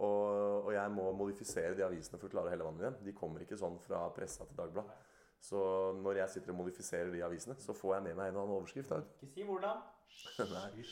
[0.00, 2.96] og, og jeg må modifisere de avisene for å klare å helle vann i dem.
[3.04, 5.06] De kommer ikke sånn fra pressa til Dagbladet.
[5.40, 5.60] Så
[5.96, 8.56] når jeg sitter og modifiserer de avisene, så får jeg med meg en og annen
[8.58, 8.90] overskrift.
[8.92, 8.98] da.
[9.24, 9.82] Ikke si hvordan.
[10.56, 10.84] Nei.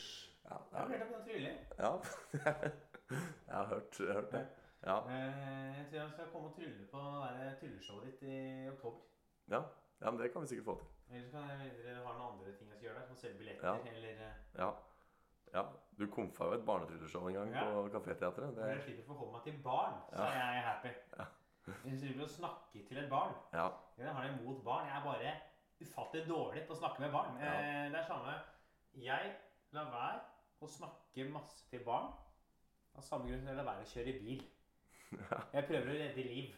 [0.49, 1.57] Ja, Jeg har ja, hørt om den trylling.
[1.77, 1.91] ja.
[3.49, 4.45] jeg har hørt, hørt det.
[4.85, 7.01] Ja, Eh, Jeg tror jeg skal komme og trylle på
[7.35, 9.01] det trylleshowet ditt i oktober.
[9.51, 9.59] ja.
[10.01, 10.87] ja, men det kan vi sikkert få til.
[11.11, 13.37] Eller så kan dere ha noen andre ting jeg skal gjøre der, som å selge
[13.41, 13.75] billetter Ja.
[13.93, 14.69] eller eh, Ja.
[15.57, 15.63] ja.
[15.99, 17.63] Du komfa jo et barnetrylleshow en gang Ja.
[17.65, 18.53] på Kaféteatret.
[18.55, 20.93] Når jeg Det, slipper å forholde meg til barn, så er jeg happy.
[21.83, 23.65] Hvis du å snakke til et barn ja.
[23.97, 24.87] Jeg har det imot barn.
[24.87, 25.33] Jeg er bare
[25.83, 27.35] ufattelig dårlig på å snakke med barn.
[27.41, 27.51] Ja.
[27.59, 28.33] Eh, Det er samme
[28.95, 29.35] Jeg
[29.71, 30.19] lar være
[30.61, 32.07] å snakke masse til barn.
[32.97, 34.41] Av samme grunn som jeg lar være å kjøre bil.
[35.53, 36.55] Jeg prøver å redde liv.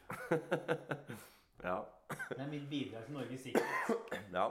[1.63, 1.75] ja.
[2.29, 4.31] Det er mitt bidrag til Norges sikkerhet.
[4.33, 4.47] ja.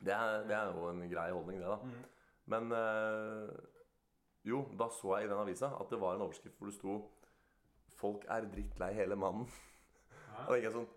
[0.00, 1.76] Det, er, det er jo en grei holdning, det, da.
[1.84, 2.04] Mm.
[2.46, 3.50] Men eh,
[4.44, 7.10] jo, da så jeg i den avisa at det var en overskrift hvor det sto
[8.00, 9.46] 'Folk er drittlei hele mannen'.
[10.10, 10.44] Ja.
[10.46, 10.88] Og da gikk jeg sånn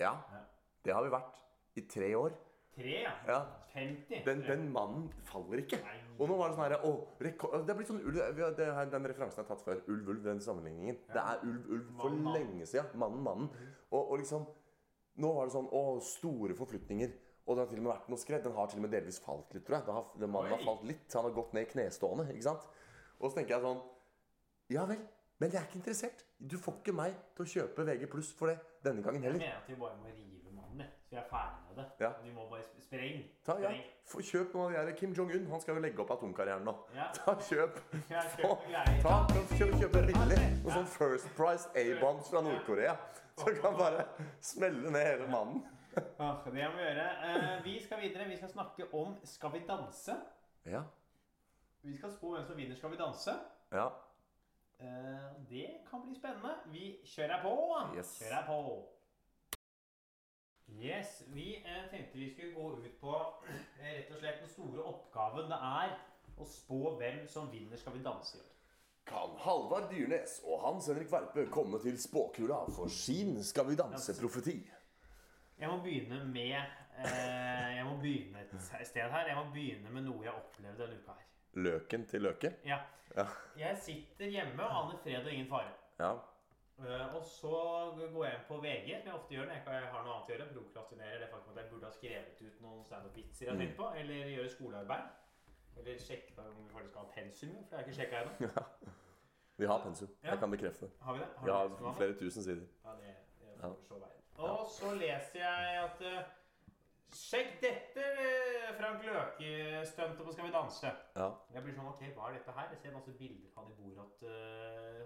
[0.00, 0.40] Ja, Ja.
[0.84, 1.34] det har vi vært
[1.76, 2.32] i tre år.
[2.74, 3.12] Tre, ja.
[3.26, 3.46] Ja.
[3.74, 4.24] 50.
[4.24, 5.78] Den, den mannen faller ikke.
[5.82, 6.00] Nei.
[6.18, 9.04] Og nå var det sånn her, å, rekord, Det er blitt sånn ulv, har- Den
[9.06, 9.80] referansen er tatt før.
[9.88, 10.96] Ulv, ulv, den sammenligningen.
[11.08, 12.34] Det er ulv, ulv for Mann, mann.
[12.34, 12.86] lenge siden.
[12.98, 13.48] Mannen, mannen.
[13.92, 14.46] Og, og liksom
[15.18, 17.12] Nå var det sånn Å, store forflytninger.
[17.46, 18.42] Og det har til og med vært noe skred.
[18.42, 19.94] Den har til og med delvis falt litt, tror jeg.
[19.94, 21.06] Har, den mannen har falt litt.
[21.14, 22.24] Han har gått ned knestående.
[22.32, 22.64] ikke sant?
[23.20, 23.84] Og så tenker jeg sånn
[24.74, 24.98] Ja vel.
[25.38, 26.24] Men jeg er ikke interessert.
[26.40, 29.38] Du får ikke meg til å kjøpe VG pluss for det denne gangen heller.
[29.38, 31.84] Jeg mener at vi bare må rive mannen, så vi er ferdig med det.
[32.00, 32.10] Ja.
[32.24, 33.18] Vi må bare sp- spreng.
[33.44, 33.70] Ta, ja,
[34.08, 35.44] få Kjøp noen av de Kim Jong-un.
[35.52, 36.74] Han skal jo legge opp atomkarrieren nå.
[36.96, 37.10] Ja.
[37.18, 37.78] Ta, kjøp.
[38.10, 38.66] Ja, kjøp
[39.04, 39.14] ta,
[39.58, 40.40] kjøp, kjøpe billig.
[40.64, 42.96] Noe sånn First Price A-bombs fra Nord-Korea.
[43.36, 44.06] Så kan bare
[44.40, 45.60] smelle ned hele mannen.
[46.18, 47.04] Ah, det må vi gjøre.
[47.28, 48.28] Eh, vi skal videre.
[48.28, 50.16] Vi skal snakke om Skal vi danse?
[50.66, 50.82] Ja.
[51.82, 53.36] Vi skal spå hvem som vinner Skal vi danse.
[53.72, 53.86] ja.
[54.78, 56.50] Eh, det kan bli spennende.
[56.68, 57.52] Vi kjører på.
[57.96, 58.18] Yes.
[58.20, 58.58] Kjører på.
[60.82, 63.14] Yes, Vi eh, tenkte vi skulle gå ut på
[63.80, 65.94] eh, rett og slett den store oppgaven det er
[66.36, 68.52] å spå hvem som vinner Skal vi danse i år.
[69.06, 74.56] Kan Halvard Dyrnes og Hans Henrik Verpe komme til spåkula for sin Skal vi danse-profeti?
[75.58, 79.26] Jeg må begynne med eh, Jeg må begynne et sted her.
[79.30, 81.26] Jeg må begynne med noe jeg opplevde denne uka her.
[81.56, 82.52] Løken til Løke?
[82.64, 82.78] Ja.
[83.16, 83.24] Ja.
[83.56, 85.72] Jeg sitter hjemme og aner fred og ingen fare.
[85.98, 86.12] Ja.
[86.76, 87.50] Uh, og så
[88.12, 90.32] går jeg inn på VG, som jeg ofte gjør når jeg har noe annet å
[90.34, 90.48] gjøre.
[90.56, 93.86] Prokrastinerer det faktum at jeg burde ha skrevet ut noen standup-vitser jeg har tenkt på,
[94.02, 95.06] eller gjøre skolearbeid.
[95.80, 98.52] Eller sjekke om vi faktisk har pensum, for det har jeg ikke sjekka ennå.
[99.56, 100.12] Vi har pensum.
[100.20, 100.34] Ja.
[100.34, 100.90] Jeg kan bekrefte.
[101.00, 101.28] Har vi det?
[101.46, 102.68] Vi har flere tusen sider.
[102.84, 103.72] Ja, det, det Ja.
[103.72, 104.15] får så være.
[104.66, 106.32] Og så leser jeg at eh,
[107.14, 110.90] Sjekk dette, eh, Frank Løke-stuntet på Skal vi danse.
[111.14, 111.28] Ja.
[111.54, 112.72] Jeg blir sånn, ok, hva er dette her?
[112.74, 114.24] Jeg ser masse bilder av han i Borat,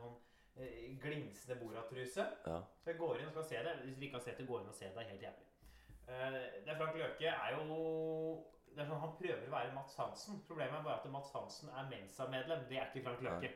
[0.01, 0.17] sånn
[0.65, 2.25] øh, glinsende Borat-truse.
[2.49, 2.57] Ja.
[2.81, 3.77] Så jeg går inn og skal se det.
[3.85, 4.95] Hvis dere ikke har sett det, gå inn og se det.
[4.97, 5.51] Det er helt jævlig.
[6.11, 7.67] Eh, det Frank Løke er jo
[8.71, 10.41] det er sånn, Han prøver å være Mats Hansen.
[10.49, 12.65] Problemet er bare at Mats Hansen er Mensa-medlem.
[12.71, 13.53] Det er ikke Frank Løke.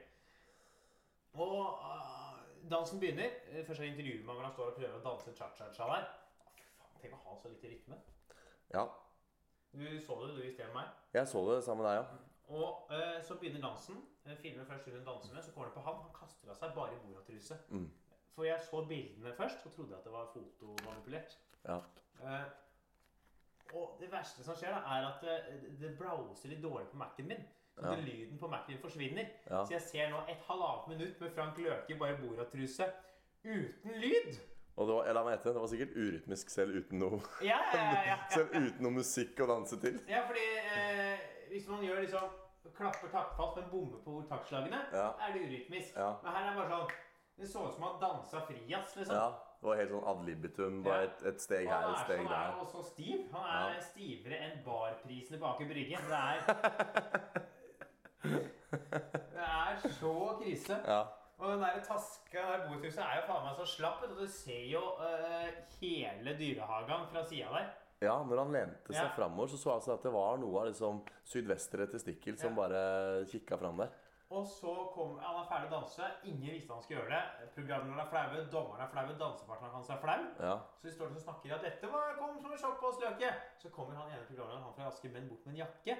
[1.34, 2.24] Og øh,
[2.70, 3.30] dansen begynner.
[3.50, 6.06] Eh, Først er det intervjuet med ham han står og prøver å danse cha-cha-cha der.
[6.78, 7.98] Faen, Tenk å ha så lite rytme.
[8.74, 8.86] ja.
[9.74, 10.90] Du så det, du visste det med meg.
[11.14, 12.54] Jeg så det sammen med deg, ja.
[12.54, 13.96] Og eh, så begynner dansen.
[14.26, 15.96] Eh, filmer først hun danser med, så kommer det på han.
[16.04, 17.56] Han kaster av seg bare boratruse.
[17.74, 17.88] Mm.
[18.36, 21.34] For jeg så bildene først og trodde at det var fotomanipulert.
[21.64, 21.80] Ja.
[22.22, 22.46] Eh,
[23.74, 27.26] og det verste som skjer, da, er at det, det browser litt dårlig på Mac-en
[27.32, 27.42] min.
[27.75, 27.93] Så Ja.
[27.93, 29.27] at lyden på Mac-en forsvinner.
[29.51, 29.64] Ja.
[29.64, 32.87] Så jeg ser nå et halvannet minutt med Frank Løke bare i boratruse
[33.45, 34.39] uten lyd.
[34.77, 37.59] Og det var, jeg la meg etter, det var sikkert urytmisk selv uten noe, Ja,
[38.35, 40.01] selv uten noe musikk å danse til.
[40.09, 40.47] ja fordi
[40.77, 41.18] eh,
[41.51, 42.31] hvis man gjør liksom
[42.75, 45.95] klapper taktfast med en bombe på taktslagene, er det urytmisk.
[45.97, 46.91] Men her er det bare sånn
[47.39, 49.14] Det så ut som han dansa frijazz, liksom.
[49.16, 49.29] Ja,
[49.61, 50.83] det var helt sånn ad libitum.
[50.85, 52.35] Bare et, et steg her, et steg der.
[52.35, 53.25] han er også stiv.
[53.33, 53.81] Han er Ja.
[53.83, 55.99] stivere enn barprisene på Aker Brygge.
[55.99, 57.43] Det er
[58.25, 60.79] Det er så krise.
[60.87, 61.03] Ja.
[61.39, 64.03] Og den der taska der botusen er jo faen meg så slapp.
[64.07, 65.49] og Du ser jo uh,
[65.81, 67.72] hele dyrehagen fra sida der.
[68.05, 69.11] ja, når han lente seg Ja.
[69.16, 72.57] framover, så så jeg altså at det var noe av liksom sydvestere testikkel som Ja.
[72.62, 73.89] bare kikka fram der.
[74.31, 76.03] Og så kom Han er ferdig å danse.
[76.25, 77.51] Ingen visste han skulle gjøre det.
[77.55, 80.20] Programlederen er flaue, dommeren er flaue, dansepartneren hans er flau.
[80.41, 80.57] Ja.
[80.81, 83.31] Så de står og snakker at dette var, kom som et sjokk på oss, Løke.
[83.59, 85.99] Så kommer han ene programlederen, han fra Asker, men bort med en jakke.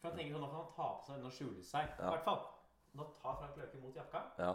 [0.00, 1.88] For jeg tenker sånn, nå kan han ta på seg den og skjule seg.
[1.98, 2.10] I Ja.
[2.14, 2.40] hvert fall.
[2.96, 4.54] Da tar Frank Løke mot jakka, ja.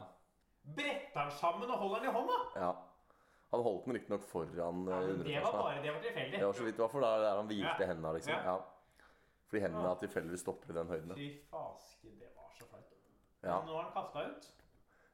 [0.75, 2.39] bretter den sammen og holder den i hånda.
[2.55, 2.71] ja.
[3.51, 5.43] Han holdt den riktignok foran eh, men det var underetasjen.
[5.53, 5.61] da.
[5.61, 6.39] bare det var tilfeldig.
[6.39, 7.87] Det var så vidt, det var for der, der han hvilte Ja.
[7.87, 8.33] hendene, liksom.
[8.33, 8.43] Ja.
[8.43, 8.57] Ja.
[9.47, 11.13] Fordi hendene tilfeldigvis stopper i den høyden.
[11.15, 12.91] Fy faske, det var så flaut.
[13.43, 13.59] Ja.
[13.59, 14.49] Men nå har han kasta ut.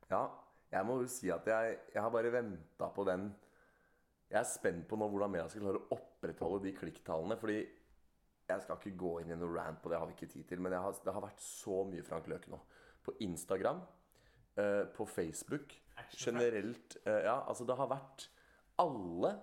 [0.10, 0.24] Ja,
[0.72, 3.36] jeg må jo si at jeg, jeg har bare venta på den
[4.32, 7.36] Jeg er spent på nå hvordan media skal klare å opprettholde de klikktallene.
[7.38, 7.68] Fordi
[8.52, 10.48] jeg skal ikke gå inn i noe rant på det, jeg har vi ikke tid
[10.50, 10.62] til.
[10.64, 12.60] Men har, det har vært så mye Frank Løke nå.
[13.02, 13.82] På Instagram,
[14.62, 15.74] eh, på Facebook,
[16.18, 18.28] generelt eh, Ja, altså det har vært
[18.82, 19.36] alle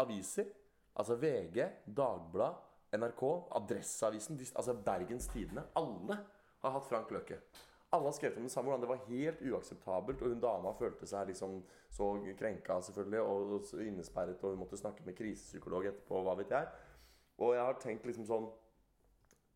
[0.00, 0.50] aviser.
[0.98, 1.62] Altså VG,
[1.96, 2.66] Dagbladet,
[2.98, 3.24] NRK,
[3.56, 5.64] Adresseavisen, altså Bergens Tidende.
[5.78, 6.18] Alle
[6.62, 7.38] har hatt Frank Løke.
[7.90, 10.22] Alle har skrevet om det samme, hvordan det var helt uakseptabelt.
[10.22, 11.56] Og hun dama følte seg liksom
[11.90, 16.68] så krenka, selvfølgelig, og innesperret, og hun måtte snakke med krisepsykolog etterpå, hva vet jeg.
[17.40, 18.46] Og jeg har tenkt liksom sånn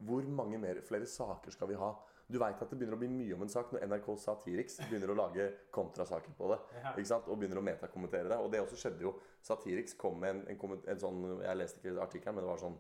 [0.05, 1.93] Hvor mange mer, flere saker skal vi ha?
[2.27, 5.13] Du veit at det begynner å bli mye om en sak når NRK Satiriks begynner
[5.13, 6.57] å lage kontrasaker på det.
[6.95, 7.29] Ikke sant?
[7.29, 8.39] Og begynner å metakommentere det.
[8.41, 9.13] Og det også skjedde jo.
[9.45, 12.79] Satiriks kom med en, en, en sånn Jeg leste ikke artikkelen, men det var sånn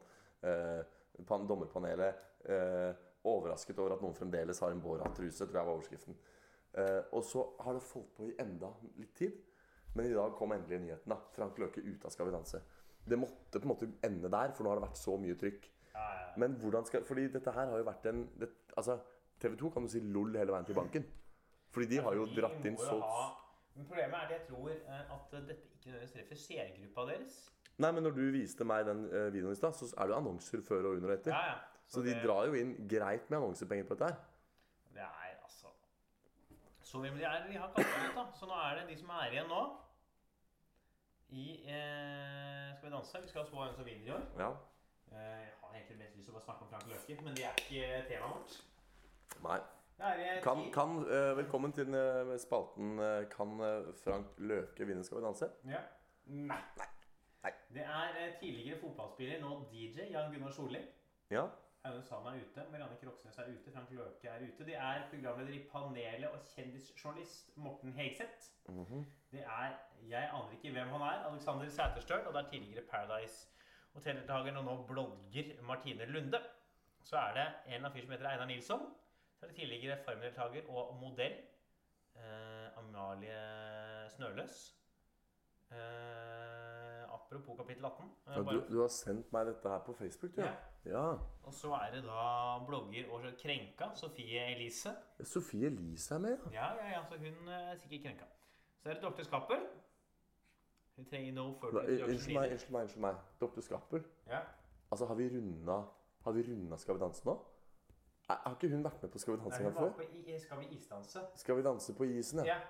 [0.48, 0.80] eh,
[1.28, 6.16] pan, Dommerpanelet eh, overrasket over at noen fremdeles har en Borat-truse, tror jeg var overskriften.
[6.80, 9.36] Eh, og så har det fått på i enda litt tid.
[9.94, 11.12] Men i dag kom endelig nyheten.
[11.12, 12.64] da Frank Løke ute av Skal vi danse.
[13.08, 15.66] Det måtte på en måte ende der, for nå har det vært så mye trykk.
[15.94, 16.30] Ja, ja.
[16.40, 18.98] Men hvordan skal Fordi dette her har jo vært en det, Altså,
[19.40, 21.04] TV 2 kan jo si lol hele veien til banken.
[21.70, 22.96] Fordi de har jo De dratt inn så
[23.76, 27.38] Men problemet er at jeg tror eh, at dette ikke nødvendigvis treffer seergruppa deres.
[27.82, 30.18] Nei, men når du viste meg den eh, videoen i stad, så er det jo
[30.20, 31.34] annonser før og under og etter.
[31.34, 31.86] Ja, ja.
[31.86, 34.20] Så de det- drar jo inn greit med annonsepenger på dette her.
[34.94, 35.72] Det er altså
[36.80, 38.24] Så de er, vi har kastet ut, da.
[38.38, 39.62] Så nå er det de som er igjen nå
[41.34, 41.93] i eh,
[43.04, 44.26] Skal vi skal spå hvem som vinner i år.
[44.38, 44.50] Ja.
[45.12, 47.44] Eh, jeg har egentlig mest lyst til å bare snakke om Frank Løke, men det
[47.44, 48.60] er ikke temaet vårt.
[49.44, 49.60] Nei.
[50.42, 55.22] Kan, kan, eh, velkommen til den spalten eh, Kan eh, Frank Løke vinne Skal vi
[55.24, 55.48] danse?
[55.64, 55.82] Ja.
[56.26, 56.58] Nei.
[57.44, 57.52] Nei.
[57.74, 60.80] Det er tidligere fotballspiller, nå DJ, Jan Gunnar Solli.
[61.30, 61.46] Ja.
[61.84, 64.64] Aune Sand er ute, Marianne Kroksnes er ute, Frank Løke er ute.
[64.66, 68.52] De er programleder i Panelet og kjendisjournalist Morten Hegseth.
[68.68, 69.04] Mhm.
[69.32, 69.74] Det er
[70.08, 71.26] Jeg aner ikke hvem han er.
[71.30, 72.26] Alexander Sæterstøl.
[72.26, 73.48] Og det er tidligere Paradise
[73.94, 76.40] Hotel-deltakeren og nå blogger Martine Lunde.
[77.02, 78.86] Så er det en av fyr som heter Einar Nilsson.
[79.36, 81.36] Så er det tidligere Farmen-deltaker og modell
[82.16, 84.56] eh, Amalie Snøløs.
[85.70, 86.23] Eh,
[87.34, 88.04] apropos kapittel 18.
[88.26, 90.40] eh, Ja, du, du har sendt meg dette her på Facebook, du.
[90.42, 90.52] Ja.
[90.84, 90.92] Ja.
[90.92, 91.06] ja.
[91.44, 94.92] Og så er det da blogger og krenka Sofie Elise.
[95.22, 96.68] Sofie Elise er med, ja.
[96.76, 98.24] Ja, ja, så hun eh, er sikkert krenka.
[98.82, 99.22] Så er det Dr.
[99.22, 99.64] Skappel.
[100.96, 102.82] Hun trenger no further Unnskyld meg, unnskyld meg.
[102.82, 103.60] unnskyld meg Dr.
[103.60, 104.04] Skappel.
[104.30, 104.40] Ja.
[104.90, 105.80] Altså, har vi runda
[106.24, 107.34] Har vi runda Skal vi danse nå?
[108.28, 110.04] Har ikke hun vært med på Skal vi danse Nei, en hun gang var før?
[110.04, 111.20] på i, Skal vi isdanse?
[111.34, 112.54] Skal vi danse på isen, ja?
[112.54, 112.60] Ja.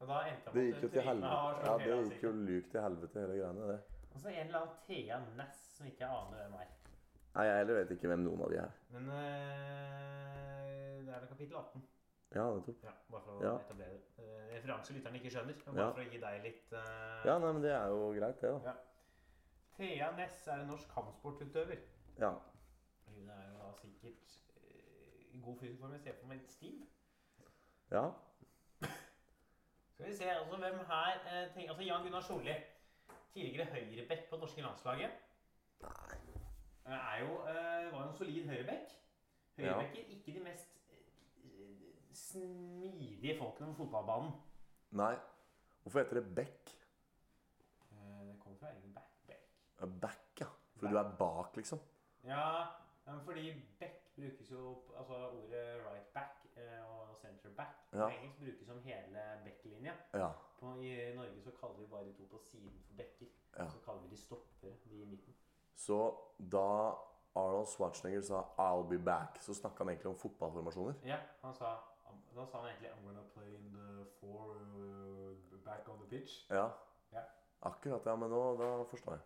[0.00, 1.64] Og da endte Det gikk jo til helvete.
[1.66, 3.66] Ja, det gikk jo luk til helvete, hele greiene.
[3.72, 3.80] det.
[4.14, 6.70] Og så en eller annen Thea Næss som ikke jeg aner hvem er.
[7.34, 8.70] Nei, jeg heller vet ikke hvem noen av de er.
[8.90, 11.84] Men øh, det er da kapittel 18.
[12.34, 12.82] Ja, nettopp.
[12.86, 13.52] Ja, bare for å Ja.
[13.58, 14.02] etablere det.
[14.18, 15.54] Uh, referanse lytterne ikke skjønner.
[15.66, 15.90] Men bare Ja.
[15.92, 18.74] for å gi deg litt øh, Ja, nei, men det er jo greit, det, da.
[19.76, 21.78] Thea Næss er en norsk kampsportutøver.
[22.18, 22.32] Ja.
[23.06, 25.92] Hun er jo da sikkert eh, i god fysisk form.
[25.92, 26.82] Jeg ser for meg litt stiv.
[27.90, 28.10] ja.
[30.00, 32.54] Skal vi se, altså hvem her eh, tenker, Altså Jan Gunnar Solli.
[33.34, 35.10] Tidligere høyreback på det norske landslaget.
[36.86, 38.94] Eh, er jo, eh, var jo en solid høyrebekk.
[39.56, 40.72] Høyrebekker ikke de mest
[41.44, 44.32] eh, smidige folkene på fotballbanen.
[44.90, 45.14] Nei.
[45.82, 46.72] Hvorfor heter det bekk?
[47.92, 49.12] Eh, det kommer fra egen back.
[49.26, 49.44] back.
[49.80, 50.46] Ja, Back, ja.
[50.76, 51.78] Fordi du er bak, liksom.
[52.24, 52.48] Ja,
[53.06, 56.39] ja, men fordi back brukes jo opp Altså ordet right back
[57.60, 58.06] back Ja.
[58.06, 59.94] på engelsk brukes som hele backlinja.
[60.14, 60.30] Ja.
[60.60, 63.26] På, I Norge så kaller vi bare de to på siden for backer.
[63.58, 63.68] Ja.
[63.68, 65.34] Så kaller vi de stoppere, de i midten.
[65.76, 65.96] Så
[66.52, 66.66] da
[67.36, 70.94] Arnold Schwarzenegger sa 'I'll be back', så snakka han egentlig om fotballformasjoner.
[71.04, 71.76] Ja, han sa,
[72.34, 76.50] da sa han egentlig I'm gonna play in the four uh, back on the pitch.
[76.50, 76.68] Ja.
[77.12, 77.22] Ja.
[77.62, 78.06] Akkurat.
[78.06, 79.20] Ja, men nå da forstår jeg.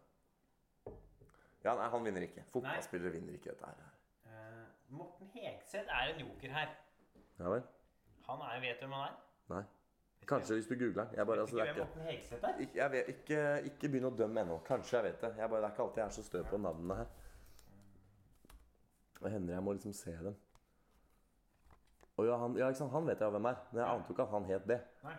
[1.64, 2.44] Ja, nei, han vinner ikke.
[2.52, 3.90] Fotballspillere vinner ikke dette her.
[4.26, 6.68] Eh, Morten Hegseth er en joker her.
[7.38, 7.62] Ja vel?
[8.28, 9.16] Han er, vet du hvem han er?
[9.52, 9.64] Nei.
[10.28, 11.26] Kanskje hvis du googler den.
[11.26, 11.84] Bare, altså, ikke
[12.16, 14.56] ikke, ikke, vet, ikke, ikke begynn å dømme ennå.
[14.64, 15.30] Kanskje jeg vet det.
[15.36, 17.12] Jeg bare, det er ikke alltid jeg er så stø på navnene her.
[19.20, 20.40] Det hender jeg må liksom se dem.
[22.16, 22.92] Og ja, han, ja, sant?
[22.94, 24.80] han vet jeg hvem er, men jeg ante jo ikke at han het det.
[25.04, 25.14] Nei.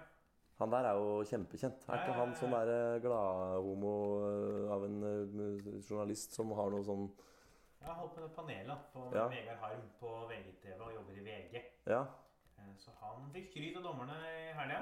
[0.62, 1.88] Han der er jo kjempekjent.
[1.90, 7.10] Er ikke han sånn der gladhomo eh, av en eh, journalist som har noe sånn
[7.82, 9.26] Jeg har holdt med det panelet på Ja.
[9.34, 11.66] Vegard Harm på VGTV og jobber i VG.
[11.92, 12.06] Ja.
[12.82, 14.82] Så han fikk skryt av dommerne i helga.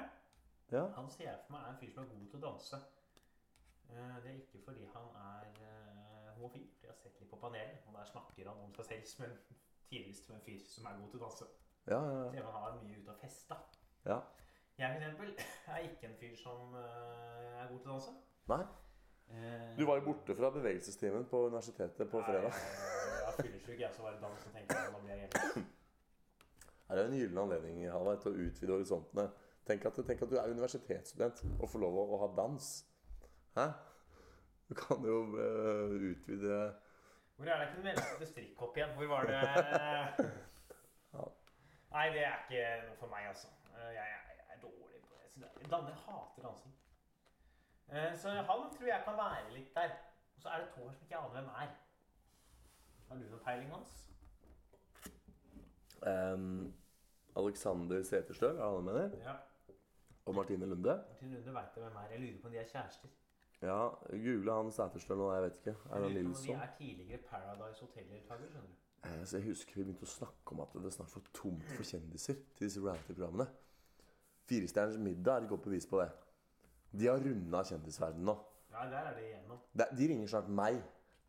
[0.72, 0.84] Ja.
[0.96, 2.80] Han ser for meg er en fyr som er god til å danse.
[3.90, 7.38] Eh, Det er ikke fordi han er eh, homofil, for jeg har sett litt på
[7.42, 9.36] panelet, og der snakker han om seg selv som en
[9.90, 11.50] tidligst som en fyr som er god til å danse.
[11.86, 12.30] Ja, ja, ja.
[12.32, 13.60] Ser han har mye ut av fest, da.
[14.08, 14.20] ja.
[14.78, 15.28] Jeg for eksempel
[15.76, 18.16] er ikke en fyr som eh, er god til å danse.
[18.50, 18.64] Nei.
[19.78, 22.50] Du var jo borte fra bevegelsestimen på universitetet på fredag.
[22.52, 22.82] Jeg,
[23.14, 25.62] jeg var fyllesyk, jeg, så var det dans, og tenkte jeg, nå blir jeg hjemme.
[26.88, 29.28] Er jo en gyllen anledning Halvard, til å utvide horisontene.
[29.64, 32.70] Tenk at, tenk at du er universitetsstudent og får lov å, å ha dans.
[33.56, 33.68] Hæ?
[34.68, 36.58] Du kan jo uh, utvide
[37.36, 38.94] Hvor er det ikke til strikkhopp igjen?
[38.96, 39.40] Hvor var det
[41.94, 43.48] Nei, det er ikke noe for meg, altså.
[43.70, 45.28] Eh, Jeg, jeg, jeg er dårlig på det.
[45.62, 46.72] Jeg hater dansing.
[47.88, 49.94] Eh, Så han tror jeg kan være litt der.
[50.34, 51.76] Og så er det to her som ikke aner hvem er.
[53.08, 54.03] Har du noe peiling, Hans?
[56.06, 56.72] Ehm,
[57.36, 59.10] Alexander Seterstøl, er det han mener?
[59.24, 59.34] Ja.
[60.26, 60.94] Og Martine Lunde.
[61.08, 62.08] Martine Lunde veit hvem er.
[62.10, 63.08] Jeg lurer på om de er kjærester.
[63.62, 65.74] Ja, google han Seterstøl nå, jeg vet ikke.
[65.90, 66.46] Er Jeg Nilsson?
[66.54, 68.80] de er tidligere Paradise Hotel-deltaker, skjønner du.
[69.04, 71.82] Eh, Så jeg husker vi begynte å snakke om at det snart var tomt for
[71.84, 73.46] kjendiser til disse reality-programmene.
[74.48, 76.10] Firestjerners middag er et godt bevis på det.
[76.92, 78.34] De har runda kjendisverdenen nå.
[78.72, 79.58] Ja, der er det igjennom.
[79.98, 80.82] De ringer snart meg.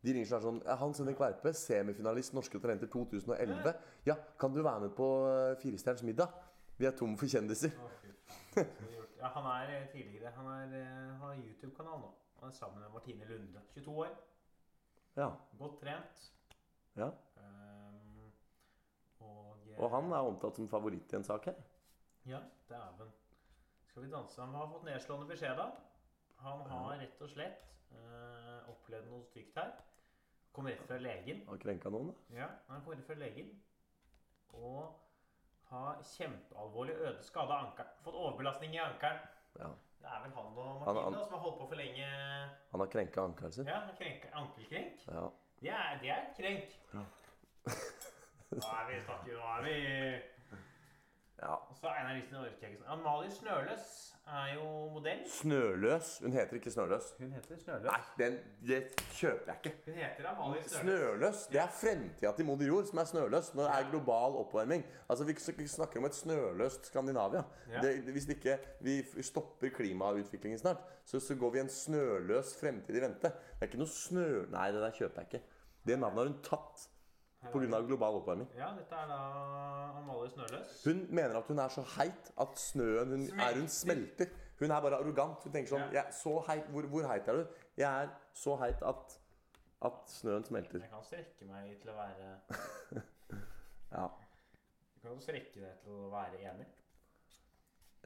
[0.04, 3.72] De ringer seg sånn «Ja, Hans Henrik Verpe, semifinalist Norske Talenter 2011.
[4.06, 6.34] Ja, kan du være med på eh, Firestjerners middag?
[6.76, 7.72] Vi er tom for kjendiser.
[8.56, 12.10] Ja, han er eh, tidligere Han er, eh, har YouTube-kanal nå.
[12.40, 13.62] Han er sammen med Martine Lunde.
[13.74, 14.12] 22 år.
[15.16, 15.30] Ja.
[15.58, 16.26] Godt trent.
[16.96, 17.08] ja.
[17.40, 18.26] Um,
[19.20, 21.56] og, Og han er omtalt som favoritt i en sak her.
[22.28, 23.10] Ja, dæven.
[23.88, 24.40] Skal vi danse?
[24.42, 25.70] Han har fått nedslående beskjed, da.
[26.44, 27.64] Han har rett og slett
[27.96, 29.72] eh, opplevde noe stygt her.
[30.52, 31.42] Kom rett fra legen.
[31.48, 32.36] Har krenka noen, da.
[32.38, 33.50] Ja, han kom rett fra legen.
[34.56, 34.94] Og
[35.70, 37.90] har kjempealvorlig øde skade av ankelen.
[38.04, 39.18] Fått overbelastning i ankelen.
[39.58, 39.68] Ja.
[40.00, 42.06] Det er vel han og Han- han- da, som har holdt på for lenge.
[42.70, 43.66] Han har krenka ankelen sin.
[43.66, 45.06] Ja, krenk, ankelkrenk.
[45.08, 45.28] Ja.
[45.60, 46.78] Det er, det er krenk.
[46.94, 47.04] Ja.
[48.50, 49.76] Nå er vi snakker, nå er vi
[51.42, 51.54] ja.
[51.54, 52.86] Og så Einar Lisen orker jeg ikke.
[52.88, 55.20] Amalie Snøløs er jo modell.
[55.30, 56.18] Snøløs.
[56.22, 57.12] Hun heter ikke Snøløs.
[57.18, 58.80] Hun heter Nei, den det
[59.18, 59.74] kjøper jeg ikke.
[59.86, 60.80] Hun heter Amalie Snøløs.
[60.80, 61.42] Snøløs.
[61.52, 64.86] Det er fremtida til moder jord som er snøløs når det er global oppvarming.
[65.08, 67.44] Altså, Vi snakker om et snøløst Skandinavia.
[67.70, 67.80] Ja.
[67.84, 73.00] Det, hvis ikke vi stopper klimautviklingen snart, så, så går vi en snøløs fremtid i
[73.00, 73.28] vente.
[73.28, 74.46] Det er ikke noe snø...
[74.50, 75.44] Nei, det der kjøper jeg ikke.
[75.86, 76.88] Det navnet har hun tatt
[77.52, 77.80] pga.
[77.86, 78.48] global oppvarming.
[78.56, 79.18] Ja, dette er da
[80.00, 80.74] Amalie Snøløs.
[80.84, 84.26] Hun mener at hun er så heit at snøen hun er hun smelter.
[84.58, 85.42] Hun er bare arrogant.
[85.44, 86.06] Hun tenker sånn Ja.
[86.10, 87.46] så heit, hvor, hvor heit er du?
[87.76, 89.18] Jeg er så heit at,
[89.84, 90.80] at snøen smelter.
[90.80, 92.30] Jeg kan strekke meg til å være
[93.96, 94.06] Ja.
[94.96, 96.66] Jeg kan jo strekke deg til å være enig.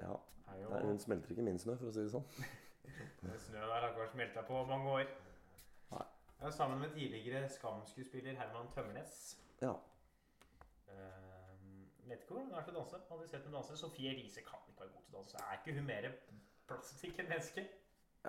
[0.03, 0.17] ja.
[0.61, 2.25] Jo, Nei, hun smelter ikke min snø, for å si det sånn.
[3.47, 5.13] Snøen har akkurat smelta på mange år.
[6.41, 9.39] Er sammen med tidligere Skam-skuespiller Herman Tømmernes.
[9.63, 9.73] Ja.
[10.89, 13.01] Uh, vet ikke hvordan hun er til å danse.
[13.13, 13.77] Aldri sett henne danse.
[13.77, 15.43] Sofie Elise kan ikke være god til å danse.
[15.45, 16.09] Er ikke hun mer
[16.71, 17.67] plastikk enn menneske?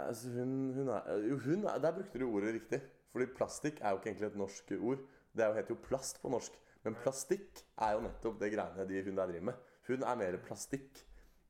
[0.01, 2.81] Altså, hun, hun er Jo, hun er Der brukte du ordet riktig.
[3.13, 5.07] Fordi plastikk er jo ikke egentlig et norsk ord.
[5.31, 6.59] Det er jo, heter jo plast på norsk.
[6.83, 9.65] Men plastikk er jo nettopp det greiene de hun der driver med.
[9.87, 11.03] Hun er mer plastikk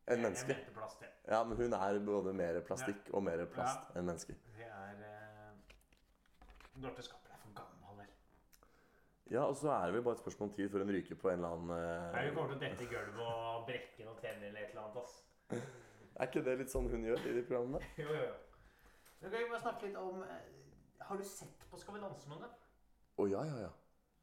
[0.05, 0.57] enn menneske.
[1.25, 4.37] Ja, men hun er både mer plastikk og mer plast enn menneske.
[6.81, 8.13] Det er uh, for gammel, vel.
[9.31, 11.29] Ja, og så er det vel bare et spørsmål om tid før hun ryker på
[11.29, 14.21] en eller annen eh, Nei, Hun kommer til å dette i gulvet og brekke noen
[14.23, 15.03] tenner eller et eller annet.
[15.03, 15.19] ass.
[16.21, 17.91] Er ikke det litt sånn hun gjør i de programmene?
[18.01, 18.87] Jo, jo, jo.
[19.21, 20.49] Men kan vi bare snakke litt om eh,
[21.05, 22.57] Har du sett på Skal vi danse noen henne?
[23.21, 23.71] Å ja, ja, ja.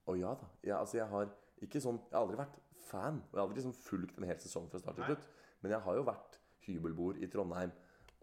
[0.09, 0.51] Å ja da.
[0.67, 1.31] Ja, altså, jeg har
[1.63, 3.23] ikke sånn Jeg har aldri vært fan.
[3.23, 5.27] Og jeg har aldri liksom fulgt en hel sesong fra start til slutt.
[5.63, 7.73] Men jeg har jo vært hybelboer i Trondheim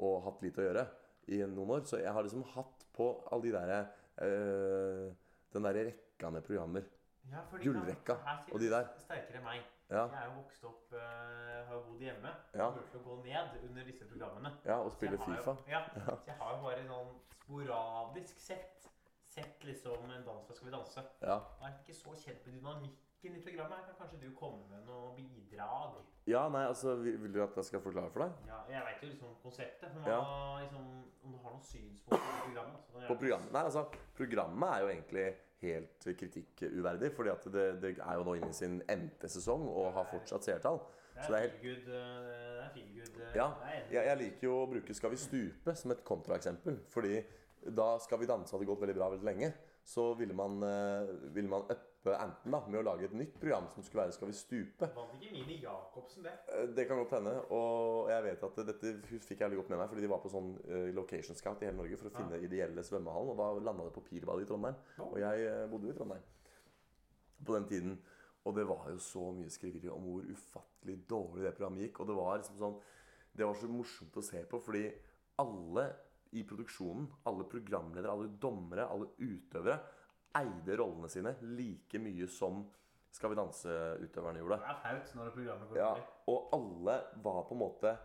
[0.05, 0.85] og hatt litt å gjøre
[1.31, 1.85] i noen år.
[1.87, 3.79] Så jeg har liksom hatt på alle de derre
[4.19, 6.83] Den derre rekka med programmer.
[7.31, 8.15] Ja, Gullrekka
[8.53, 8.91] og de der.
[9.01, 9.63] Sterkere enn meg.
[9.89, 10.99] Ja, Jeg er jo vokst opp, uh,
[11.69, 12.31] har bodd hjemme.
[12.57, 12.69] Ja.
[12.73, 14.51] Burde til å gå ned under disse programmene.
[14.65, 15.31] ja og spille Fifa.
[15.31, 15.55] jo- Fifa.
[15.69, 18.71] Ja, så jeg har jo bare sånn sporadisk sett
[19.35, 21.01] Sett liksom en dans fra Skal vi danse.
[21.21, 21.39] Ja.
[21.61, 23.77] Jeg er ikke så kjent med dynamikken i programmet.
[23.77, 25.95] Her kan kanskje du komme med noe bidrag?
[26.27, 28.31] ja, nei, altså Vil du at jeg skal forklare for deg?
[28.47, 29.93] Ja, jeg veit jo liksom konseptet.
[29.95, 30.19] Men Ja.
[30.21, 30.85] hva, liksom,
[31.23, 32.79] om du har noen synspunkter på programmet?
[32.85, 33.51] Så kan På programmet?
[33.51, 33.85] Nei, altså,
[34.17, 37.11] programmet er jo egentlig helt kritikkuverdig.
[37.15, 40.43] fordi at det, det er jo nå inne i sin n-te sesong og har fortsatt
[40.43, 40.79] seertall.
[41.15, 41.93] Så det er helt- good.
[41.93, 43.21] eh, Det er feel good.
[43.21, 46.79] eh, Ja, jeg jeg, jeg liker jo å bruke 'Skal vi stupe' som et kontraeksempel.
[46.87, 47.23] Fordi
[47.73, 49.53] da 'Skal vi danse' hadde gått veldig bra veldig lenge,
[49.85, 51.63] så ville man, eh, ville man
[52.05, 54.89] uppe anten da, med å lage et nytt program som skulle være 'Skal vi stupe'.
[54.95, 56.33] Vant ikke Mini Jacobsen det?
[56.49, 57.51] Eh, Det kan godt hende.
[57.51, 60.29] Og jeg vet at dette fikk jeg veldig godt med meg, fordi de var på
[60.29, 63.29] sånn eh, location scout i hele Norge for å finne ideelle svømmehallen.
[63.29, 64.75] Og da landa det på Pirbadet i Trondheim.
[64.99, 66.23] Og jeg eh, bodde jo i Trondheim
[67.43, 68.01] på den tiden.
[68.45, 71.99] Og det var jo så mye skriveri om hvor ufattelig dårlig det programmet gikk.
[71.99, 72.81] Og det var liksom sånn
[73.35, 74.93] Det var så morsomt å se på, fordi
[75.39, 75.93] alle
[76.31, 79.81] i produksjonen, alle programledere, alle dommere, alle utøvere
[80.39, 82.65] eide rollene sine like mye som
[83.15, 84.57] Skal vi danse-utøverne gjorde.
[84.59, 85.91] Det er flaut når programmet går Ja,
[86.27, 87.95] og alle var på en måte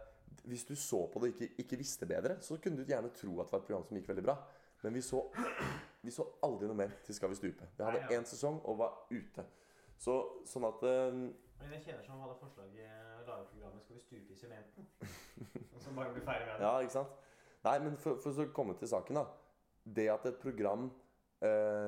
[0.45, 3.41] Hvis du så på det og ikke, ikke visste bedre, så kunne du gjerne tro
[3.41, 4.37] at det var et program som gikk veldig bra.
[4.83, 5.21] Men vi så,
[6.01, 7.69] vi så aldri noe mer til Skal vi stupe.
[7.77, 8.29] Vi hadde én ja.
[8.31, 9.45] sesong og var ute.
[10.01, 10.15] Så,
[10.49, 14.37] sånn at eh, Men jeg kjenner som hadde forslaget lage programmet 'Skal vi stupe i
[14.37, 14.87] sementen'?
[15.75, 16.67] Og så bare bli ferdig med det.
[16.67, 17.09] Ja, ikke sant?
[17.65, 19.25] Nei, men for, for så å komme til saken, da.
[19.85, 20.91] Det at et program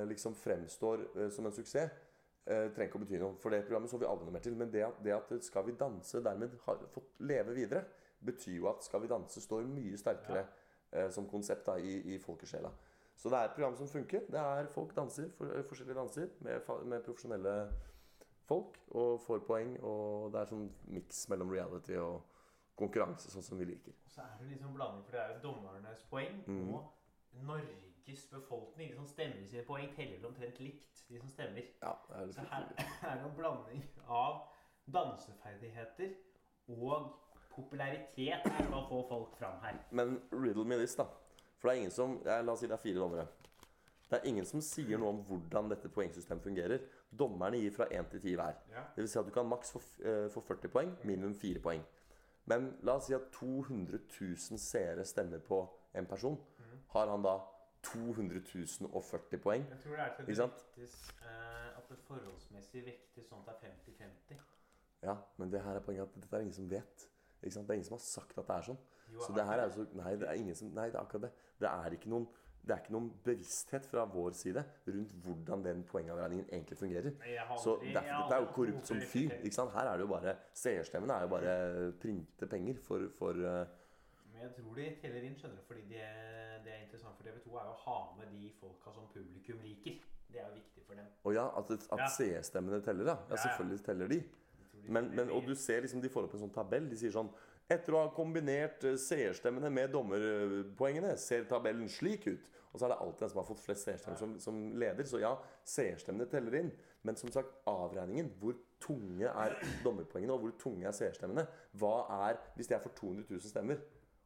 [0.09, 1.91] liksom fremstår eh, som en suksess,
[2.47, 3.37] eh, trenger ikke å bety noe.
[3.43, 4.57] For det programmet så vi aldri noe mer til.
[4.59, 7.85] Men det at, det at Skal vi danse dermed har fått leve videre,
[8.21, 10.47] betyr jo at Skal vi danse står mye sterkere
[10.93, 12.73] eh, som konsept da, i, i folkesjela.
[13.17, 14.27] Så det er et program som funker.
[14.31, 17.57] Det er Folk danser, for, eh, forskjellige danser, med, med profesjonelle
[18.49, 19.77] folk, og får poeng.
[19.83, 22.23] Og det er sånn miks mellom reality og
[22.79, 23.95] konkurranse, sånn som vi liker.
[24.07, 26.75] Og så er det liksom blanding, for det er jo dommernes poeng mm.
[26.75, 26.89] og
[28.03, 28.91] Norges befolkning.
[28.91, 31.63] De som stemmer sine poeng, teller omtrent likt, de som stemmer.
[31.83, 32.65] Ja, det er Så her
[33.11, 34.41] er det en blanding av
[34.93, 36.15] danseferdigheter
[36.69, 37.13] og
[37.55, 39.79] popularitet som skal få folk fram her.
[39.91, 41.07] Men riddle me this, da.
[41.59, 43.27] For det er ingen som ja, La oss si det er fire dommere.
[44.11, 46.83] Det er ingen som sier noe om hvordan dette poengsystemet fungerer.
[47.19, 48.59] Dommerne gir fra 1 til 10 hver.
[48.73, 48.83] Ja.
[48.97, 51.85] Det vil si at du kan maks få, eh, få 40 poeng, minimum 4 poeng.
[52.51, 55.63] Men la oss si at 200 000 seere stemmer på
[55.95, 56.41] en person.
[56.93, 57.39] Har han da
[57.83, 58.43] 200
[58.81, 59.65] 040 poeng?
[59.71, 63.71] Jeg tror det er til det vektes eh, at det forholdsmessig vektes sånn at det
[63.71, 64.45] er 50-50.
[65.03, 67.09] Ja, men det her er poenget at dette er ingen som vet.
[67.43, 68.79] Det er ingen som har sagt at det er sånn.
[69.13, 71.03] Jo, Så det her er jo så Nei, det er ingen som Nei, det er
[71.03, 71.33] akkurat det.
[71.61, 72.31] Det er ikke noen
[72.63, 77.09] det er ikke noen bevissthet fra vår side rundt hvordan den poengavregningen egentlig fungerer.
[77.11, 79.25] Aldri, Så derfor, dette er jo korrupt som fy.
[79.27, 81.57] Her er det jo bare Seerstemmene er jo bare
[82.05, 83.67] printe penger for, for Men
[84.43, 86.03] jeg tror de teller inn, skjønner du, fordi det,
[86.65, 90.01] det er interessant for TV2 er jo å ha med de folka som publikum liker.
[90.33, 91.09] Det er jo viktig for dem.
[91.29, 92.11] Og ja, at, at Ja.
[92.17, 93.17] seerstemmene teller, ja.
[93.31, 93.41] ja.
[93.47, 94.21] Selvfølgelig teller de.
[94.83, 96.89] De Men, men, og du ser liksom de får opp en sånn tabell.
[96.91, 97.31] De sier sånn
[97.71, 102.49] Etter å ha kombinert eh, seerstemmene med dommerpoengene, ser tabellen slik ut.
[102.73, 105.07] Og så er det alltid den som har fått flest seerstemmer, som, som leder.
[105.09, 105.31] Så ja,
[105.69, 106.71] seerstemmene teller inn.
[107.07, 108.33] Men som sagt, avregningen.
[108.41, 111.47] Hvor tunge er dommerpoengene, og hvor tunge er seerstemmene?
[111.79, 111.95] Hva
[112.29, 113.81] er Hvis jeg får 200 000 stemmer,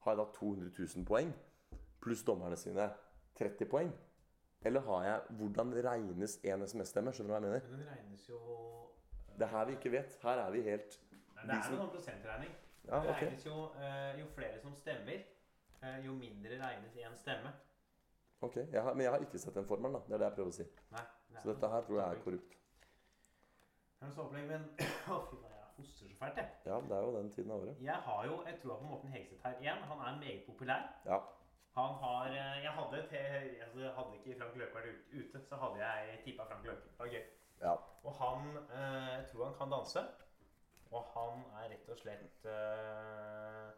[0.06, 1.32] har jeg da 200 000 poeng?
[2.02, 2.90] Pluss dommerne sine
[3.38, 3.92] 30 poeng?
[4.66, 7.12] Eller har jeg Hvordan regnes én SMS-stemme?
[7.12, 7.66] Skjønner du hva jeg mener?
[7.70, 10.18] Men den regnes jo eh, Det er her vi ikke vet.
[10.22, 10.98] Her er vi helt
[11.36, 12.52] Nei, Det er jo noen prosentregning.
[12.86, 15.24] Ja, Det regnes jo, eh, jo flere som stemmer,
[15.82, 17.52] eh, jo mindre regnes én stemme.
[18.40, 19.92] Ok, jeg har, Men jeg har ikke sett den formelen.
[19.94, 20.66] da, Det er det jeg prøver å si.
[20.92, 22.56] Nei, det Så dette her tror jeg er korrupt.
[23.96, 24.64] Det er noe så opplegg, men
[25.12, 26.48] Å, fy faen, hoster så fælt, jeg.
[26.66, 27.76] Ja, det er jo den tiden av året.
[27.82, 29.82] Jeg har jo jeg tror på Morten Hegseth her igjen.
[29.90, 30.82] Han er meget populær.
[31.06, 31.18] Ja.
[31.80, 33.16] Han har eh, Jeg hadde, til,
[33.64, 34.86] altså, hadde ikke Frank Løke vært
[35.18, 36.82] ute, så hadde jeg tippa Frank Løke.
[36.90, 37.24] Det var gøy.
[37.60, 37.74] ja.
[38.06, 40.00] Og han eh, jeg tror han kan danse.
[40.90, 43.68] Og han er rett og slett øh,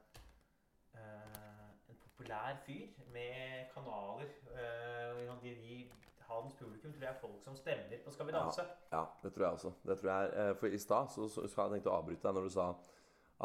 [0.95, 4.29] øh, en populær fyr med kanaler.
[4.53, 5.91] Øh, de, de
[6.29, 8.65] hans publikum tror jeg er folk som stemmer på Skal vi danse.
[8.93, 9.73] Ja, det tror jeg også.
[9.91, 12.37] Det tror jeg, eh, for I stad så, så, så jeg tenkt å avbryte deg
[12.37, 12.71] når du sa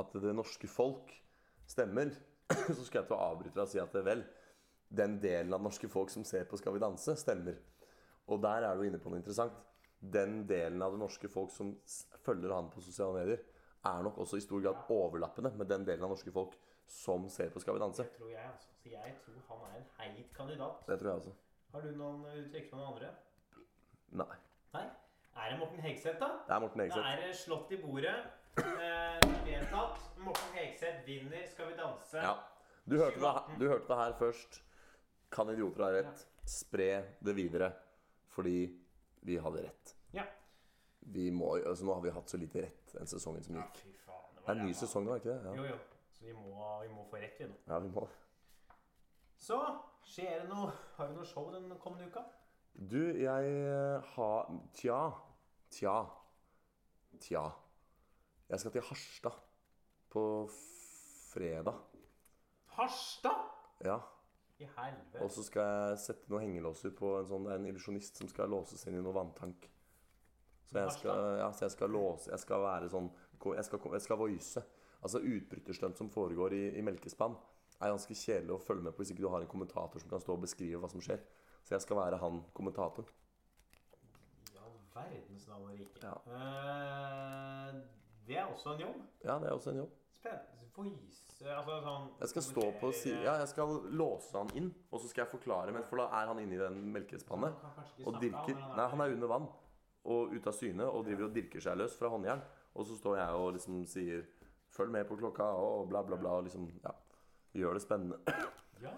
[0.02, 1.12] at det norske folk
[1.70, 2.14] stemmer.
[2.76, 4.24] Så skal jeg til å avbryte deg og si at vel,
[4.94, 7.56] den delen av norske folk som ser på Skal vi danse, stemmer.
[8.28, 9.56] Og der er du inne på noe interessant.
[10.00, 11.72] Den delen av det norske folk som
[12.26, 13.46] følger han på sosiale medier,
[13.84, 16.56] er nok også i stor grad overlappende med den delen av norske folk
[16.90, 18.04] som ser på Skal vi danse.
[18.04, 18.70] Det tror jeg, altså.
[18.84, 20.84] Så jeg tror han er en heit kandidat.
[20.88, 21.36] Det tror jeg også.
[21.74, 23.08] Har du noen vil du fra noen andre?
[24.14, 24.36] Nei.
[24.76, 24.84] Nei?
[25.42, 26.28] Er det Morten Hegseth, da?
[26.46, 27.08] Det er Morten Da Hegseth.
[27.10, 28.14] er det slått i bordet.
[28.62, 30.04] Eh, vedtatt.
[30.22, 32.22] Morten Hegseth vinner Skal vi danse.
[32.22, 32.36] Ja.
[32.86, 34.60] Du hørte, det, du hørte det her først.
[35.34, 36.26] Kan idioter ha rett?
[36.46, 36.90] Spre
[37.26, 37.72] det videre.
[38.36, 38.58] Fordi
[39.26, 39.96] vi hadde rett.
[40.14, 40.28] Ja.
[41.00, 43.82] Vi må, altså nå har vi hatt så lite rett den sesongen som gikk.
[43.82, 44.38] Ja, fy faen.
[44.38, 45.56] Det er en ny sesong nå, er ikke det?
[45.58, 45.80] Jo, jo.
[46.14, 46.54] Så vi må,
[46.84, 47.58] vi må få rett, vi nå.
[47.68, 48.06] ja vi må.
[49.44, 49.60] Så
[50.08, 52.24] skjer det noe Har du noe show den kommende uka?
[52.74, 55.02] Du, jeg eh, har Tja.
[55.74, 55.98] Tja.
[57.22, 57.44] Tja.
[58.50, 59.36] Jeg skal til Harstad
[60.14, 60.24] på
[61.34, 61.78] fredag.
[62.78, 63.46] Harstad!
[63.86, 64.00] Ja.
[64.62, 65.22] I helvete.
[65.26, 68.30] Og så skal jeg sette noen hengelåser på en sånn, det er en illusjonist som
[68.30, 69.66] skal låses inn i noen vanntank.
[70.70, 73.10] Så jeg skal, ja, så jeg skal låse Jeg skal være sånn
[73.54, 74.64] Jeg skal, jeg skal voice.
[75.04, 77.36] Altså utbryterstunt som foregår i, i melkespann,
[77.84, 80.24] er ganske kjedelig å følge med på hvis ikke du har en kommentator som kan
[80.24, 81.22] stå og beskrive hva som skjer.
[81.64, 83.08] Så jeg skal være han kommentatoren.
[84.56, 84.66] Ja,
[84.96, 86.04] verdens navn og rike.
[86.04, 86.18] Ja.
[86.40, 87.78] Eh,
[88.28, 89.00] det er også en jobb.
[89.24, 89.96] Ja, det er også en jobb.
[90.18, 90.64] Spennende.
[90.74, 95.02] Voice Altså sånn Jeg skal stå på si Ja, jeg skal låse han inn, og
[95.02, 97.66] så skal jeg forklare, men for da er han inne i den melkespannet
[98.08, 99.50] og dirker Nei, han er under vann
[100.04, 102.42] og ute av syne og driver og dirker seg løs fra håndjern.
[102.76, 104.26] Og så står jeg og liksom sier
[104.74, 106.30] 'følg med på klokka' og bla, bla, bla.
[106.42, 106.92] Og liksom, ja.
[107.54, 108.18] Gjør det spennende.
[108.82, 108.92] Ja,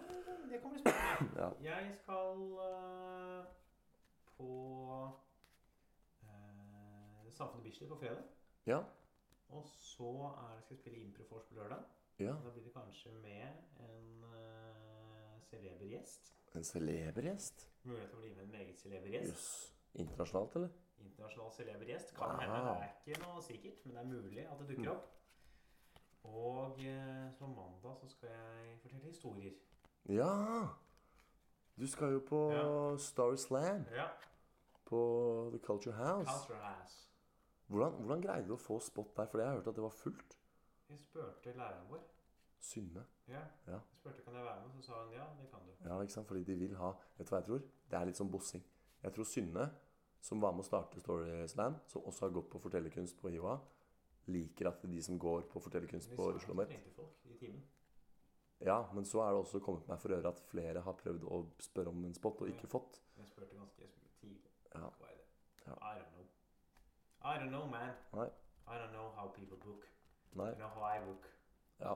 [0.49, 1.41] det kan bli spennende.
[1.41, 1.49] Ja.
[1.61, 3.45] Jeg skal uh,
[4.37, 4.51] på
[6.23, 8.23] uh, Samfunnet Bislett på fredag.
[8.65, 8.79] Ja.
[9.49, 11.83] Og så er det, skal jeg spille Improfors på lørdag.
[12.19, 12.33] ja.
[12.43, 13.47] Da blir det kanskje med
[13.79, 16.33] en uh, celeber gjest.
[16.55, 17.67] En celeber gjest?
[17.83, 19.35] Mulighet til å bli med en meget celeber gjest.
[19.35, 19.73] Yes.
[19.93, 20.71] Internasjonalt, eller?
[21.03, 22.15] Internasjonal celeber gjest.
[22.15, 22.55] Kan hende.
[23.03, 25.11] Det er ikke noe sikkert, men det er mulig at det dukker opp.
[26.33, 29.53] Og eh, så mandag så skal jeg fortelle historier.
[30.09, 30.67] Ja!
[31.77, 32.97] Du skal jo på Ja.
[32.97, 34.07] Story Slam Ja.
[34.85, 36.31] på The Culture House.
[36.31, 37.01] Culture House.
[37.67, 39.25] Hvordan, hvordan greide du å få spot der?
[39.27, 40.37] For jeg har hørt at det var fullt.
[40.89, 42.03] Jeg spurte læreren vår.
[42.61, 43.05] Synne.
[43.27, 43.41] Ja.
[43.67, 43.71] Ja.
[43.71, 45.89] Jeg spurte kan jeg være med, så sa hun ja, det kan du.
[45.89, 46.27] Ja, ikke sant?
[46.27, 47.59] Fordi de vil ha Vet du hva jeg tror?
[47.91, 48.63] Det er litt sånn bossing.
[49.03, 49.65] Jeg tror Synne,
[50.21, 53.59] som var med å starte Story Slam, som også har gått på fortellerkunst på HiOA,
[54.31, 56.75] liker at de som går på fortellerkunst på Oslo Met.
[58.65, 61.41] Ja, men så er det også kommet meg for øre at flere har prøvd å
[61.61, 63.01] spørre om en spot og ikke fått.
[63.19, 63.89] Jeg spurte ganske
[64.21, 64.51] tidlig.
[64.71, 64.87] Ja.
[64.99, 65.27] Hva er det?
[65.67, 65.75] Ja.
[65.75, 66.25] I don't know.
[67.25, 67.93] I don't know, man.
[68.15, 68.29] Nei.
[68.65, 69.85] I don't know how people book.
[70.39, 70.51] Nei.
[70.51, 71.27] I know how I book.
[71.79, 71.93] Ja.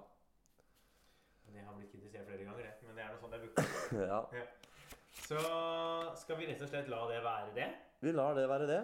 [1.45, 2.73] Men jeg har blitt kritisert flere ganger, det.
[2.85, 3.69] Men det er noe sånn jeg booker.
[4.11, 4.45] ja.
[5.25, 5.39] Så
[6.21, 7.69] skal vi rett og slett la det være det.
[8.03, 8.81] Vi lar det være det.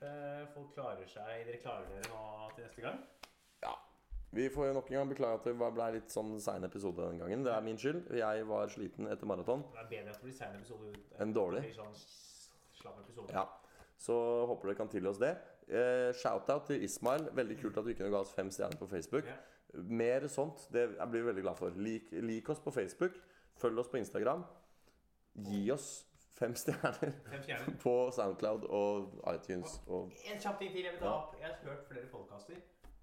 [0.00, 2.20] Eh, Folk klarer seg Dere klarer dere nå
[2.56, 3.00] til neste gang?
[3.64, 3.74] Ja.
[4.32, 7.20] Vi får jo nok en gang beklage at det ble litt sånn sein episode den
[7.20, 7.44] gangen.
[7.44, 8.06] Det er min skyld.
[8.16, 9.64] Jeg var sliten etter maraton.
[9.74, 11.64] Det er bedre at det blir sein episode ut enn dårlig.
[11.76, 11.92] Sånn
[12.80, 13.34] slapp episode.
[13.34, 13.44] Ja.
[14.00, 14.16] Så
[14.48, 15.34] håper dere kan tilgi oss det.
[15.68, 17.28] Eh, Shout-out til Ismail.
[17.36, 19.28] Veldig kult at du ikke ga oss fem stjerner på Facebook.
[19.28, 19.36] Ja.
[19.86, 20.64] Mer sånt.
[20.72, 21.76] Det blir vi veldig glad for.
[21.76, 23.18] Lik, lik oss på Facebook.
[23.60, 24.46] Følg oss på Instagram.
[25.50, 25.90] Gi oss
[26.38, 27.76] fem stjerner Fem stjerner.
[27.82, 29.80] på Soundcloud og iTunes.
[29.86, 31.34] Og En kjapp ting til jeg vil ta opp.
[31.40, 32.60] Jeg har hørt flere podkaster.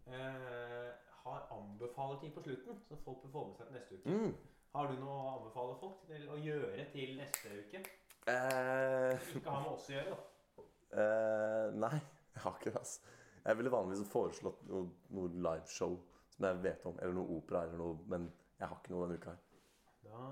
[0.08, 0.92] Eh,
[1.28, 4.10] har anbefaler ting på slutten, så folk bør få med seg til neste uke.
[4.10, 4.36] mm.
[4.76, 7.82] Har du noe å anbefale folk til å gjøre til neste uke?
[8.28, 10.64] eh, Ikke ha med oss å gjøre, da.
[11.02, 11.98] eh, Nei,
[12.36, 12.80] jeg har ikke det.
[12.80, 13.02] altså.
[13.48, 15.94] Jeg ville vanligvis foreslått noe, noe liveshow
[16.36, 16.98] som jeg vet om.
[17.02, 17.98] Eller noe opera eller noe.
[18.12, 18.26] Men
[18.60, 19.44] jeg har ikke noe denne uka her.
[20.04, 20.26] Da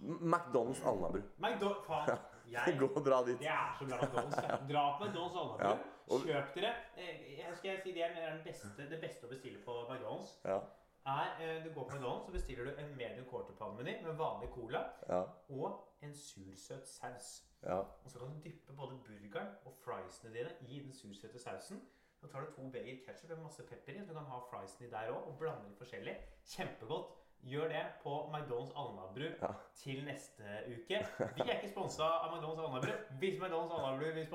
[0.00, 1.22] McDonald's Alnabru.
[1.38, 2.18] McDonald's Faen.
[2.50, 3.38] Jeg Gå og dra dit.
[3.40, 4.42] Det er så bra McDonald's.
[4.42, 4.56] ja.
[4.72, 5.62] Dra på McDonald's Alnabru.
[5.64, 5.72] Ja,
[6.08, 9.58] og- Kjøp dere eh, jeg skal si Det er den beste, det beste å bestille
[9.64, 10.36] på McDonald's.
[10.44, 10.58] Ja.
[11.06, 14.50] Er, eh, du går på McDonald's, så bestiller du en medium quarter pound-meny med vanlig
[14.54, 15.22] cola Ja.
[15.50, 17.42] og en sursøt saus.
[17.62, 17.78] ja.
[17.78, 21.80] Og så kan du dyppe både burgeren og friesene dine i den sursøte sausen.
[22.20, 24.06] Så tar du to beger ketchup med masse pepper i.
[24.06, 26.16] Du kan ha friesene i der òg, og blande litt forskjellig.
[26.46, 27.12] Kjempegodt.
[27.44, 29.50] Gjør det på McDonald's Alnabru Ja.
[29.76, 31.06] til neste uke.
[31.36, 32.92] Vi er ikke sponsa av McDonald's Alnabru.
[33.18, 34.26] Hvis McDonald's Alnabru vil,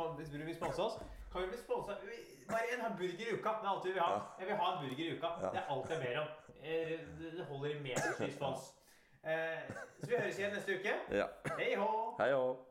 [0.55, 0.99] sponse oss,
[1.31, 1.97] kan vi bli sponsa
[2.51, 3.49] Bare en burger i uka.
[3.49, 4.19] Det er alt vi vil ha.
[4.39, 5.27] Jeg vil ha en burger i uka.
[5.51, 6.27] Det er alt jeg ber om.
[6.63, 6.99] Eh,
[7.37, 7.67] Det holder
[8.37, 8.73] for oss.
[9.23, 9.59] Eh,
[10.01, 10.93] Så vi høres igjen neste uke.
[11.59, 12.15] Hei hå!
[12.17, 12.70] Hei og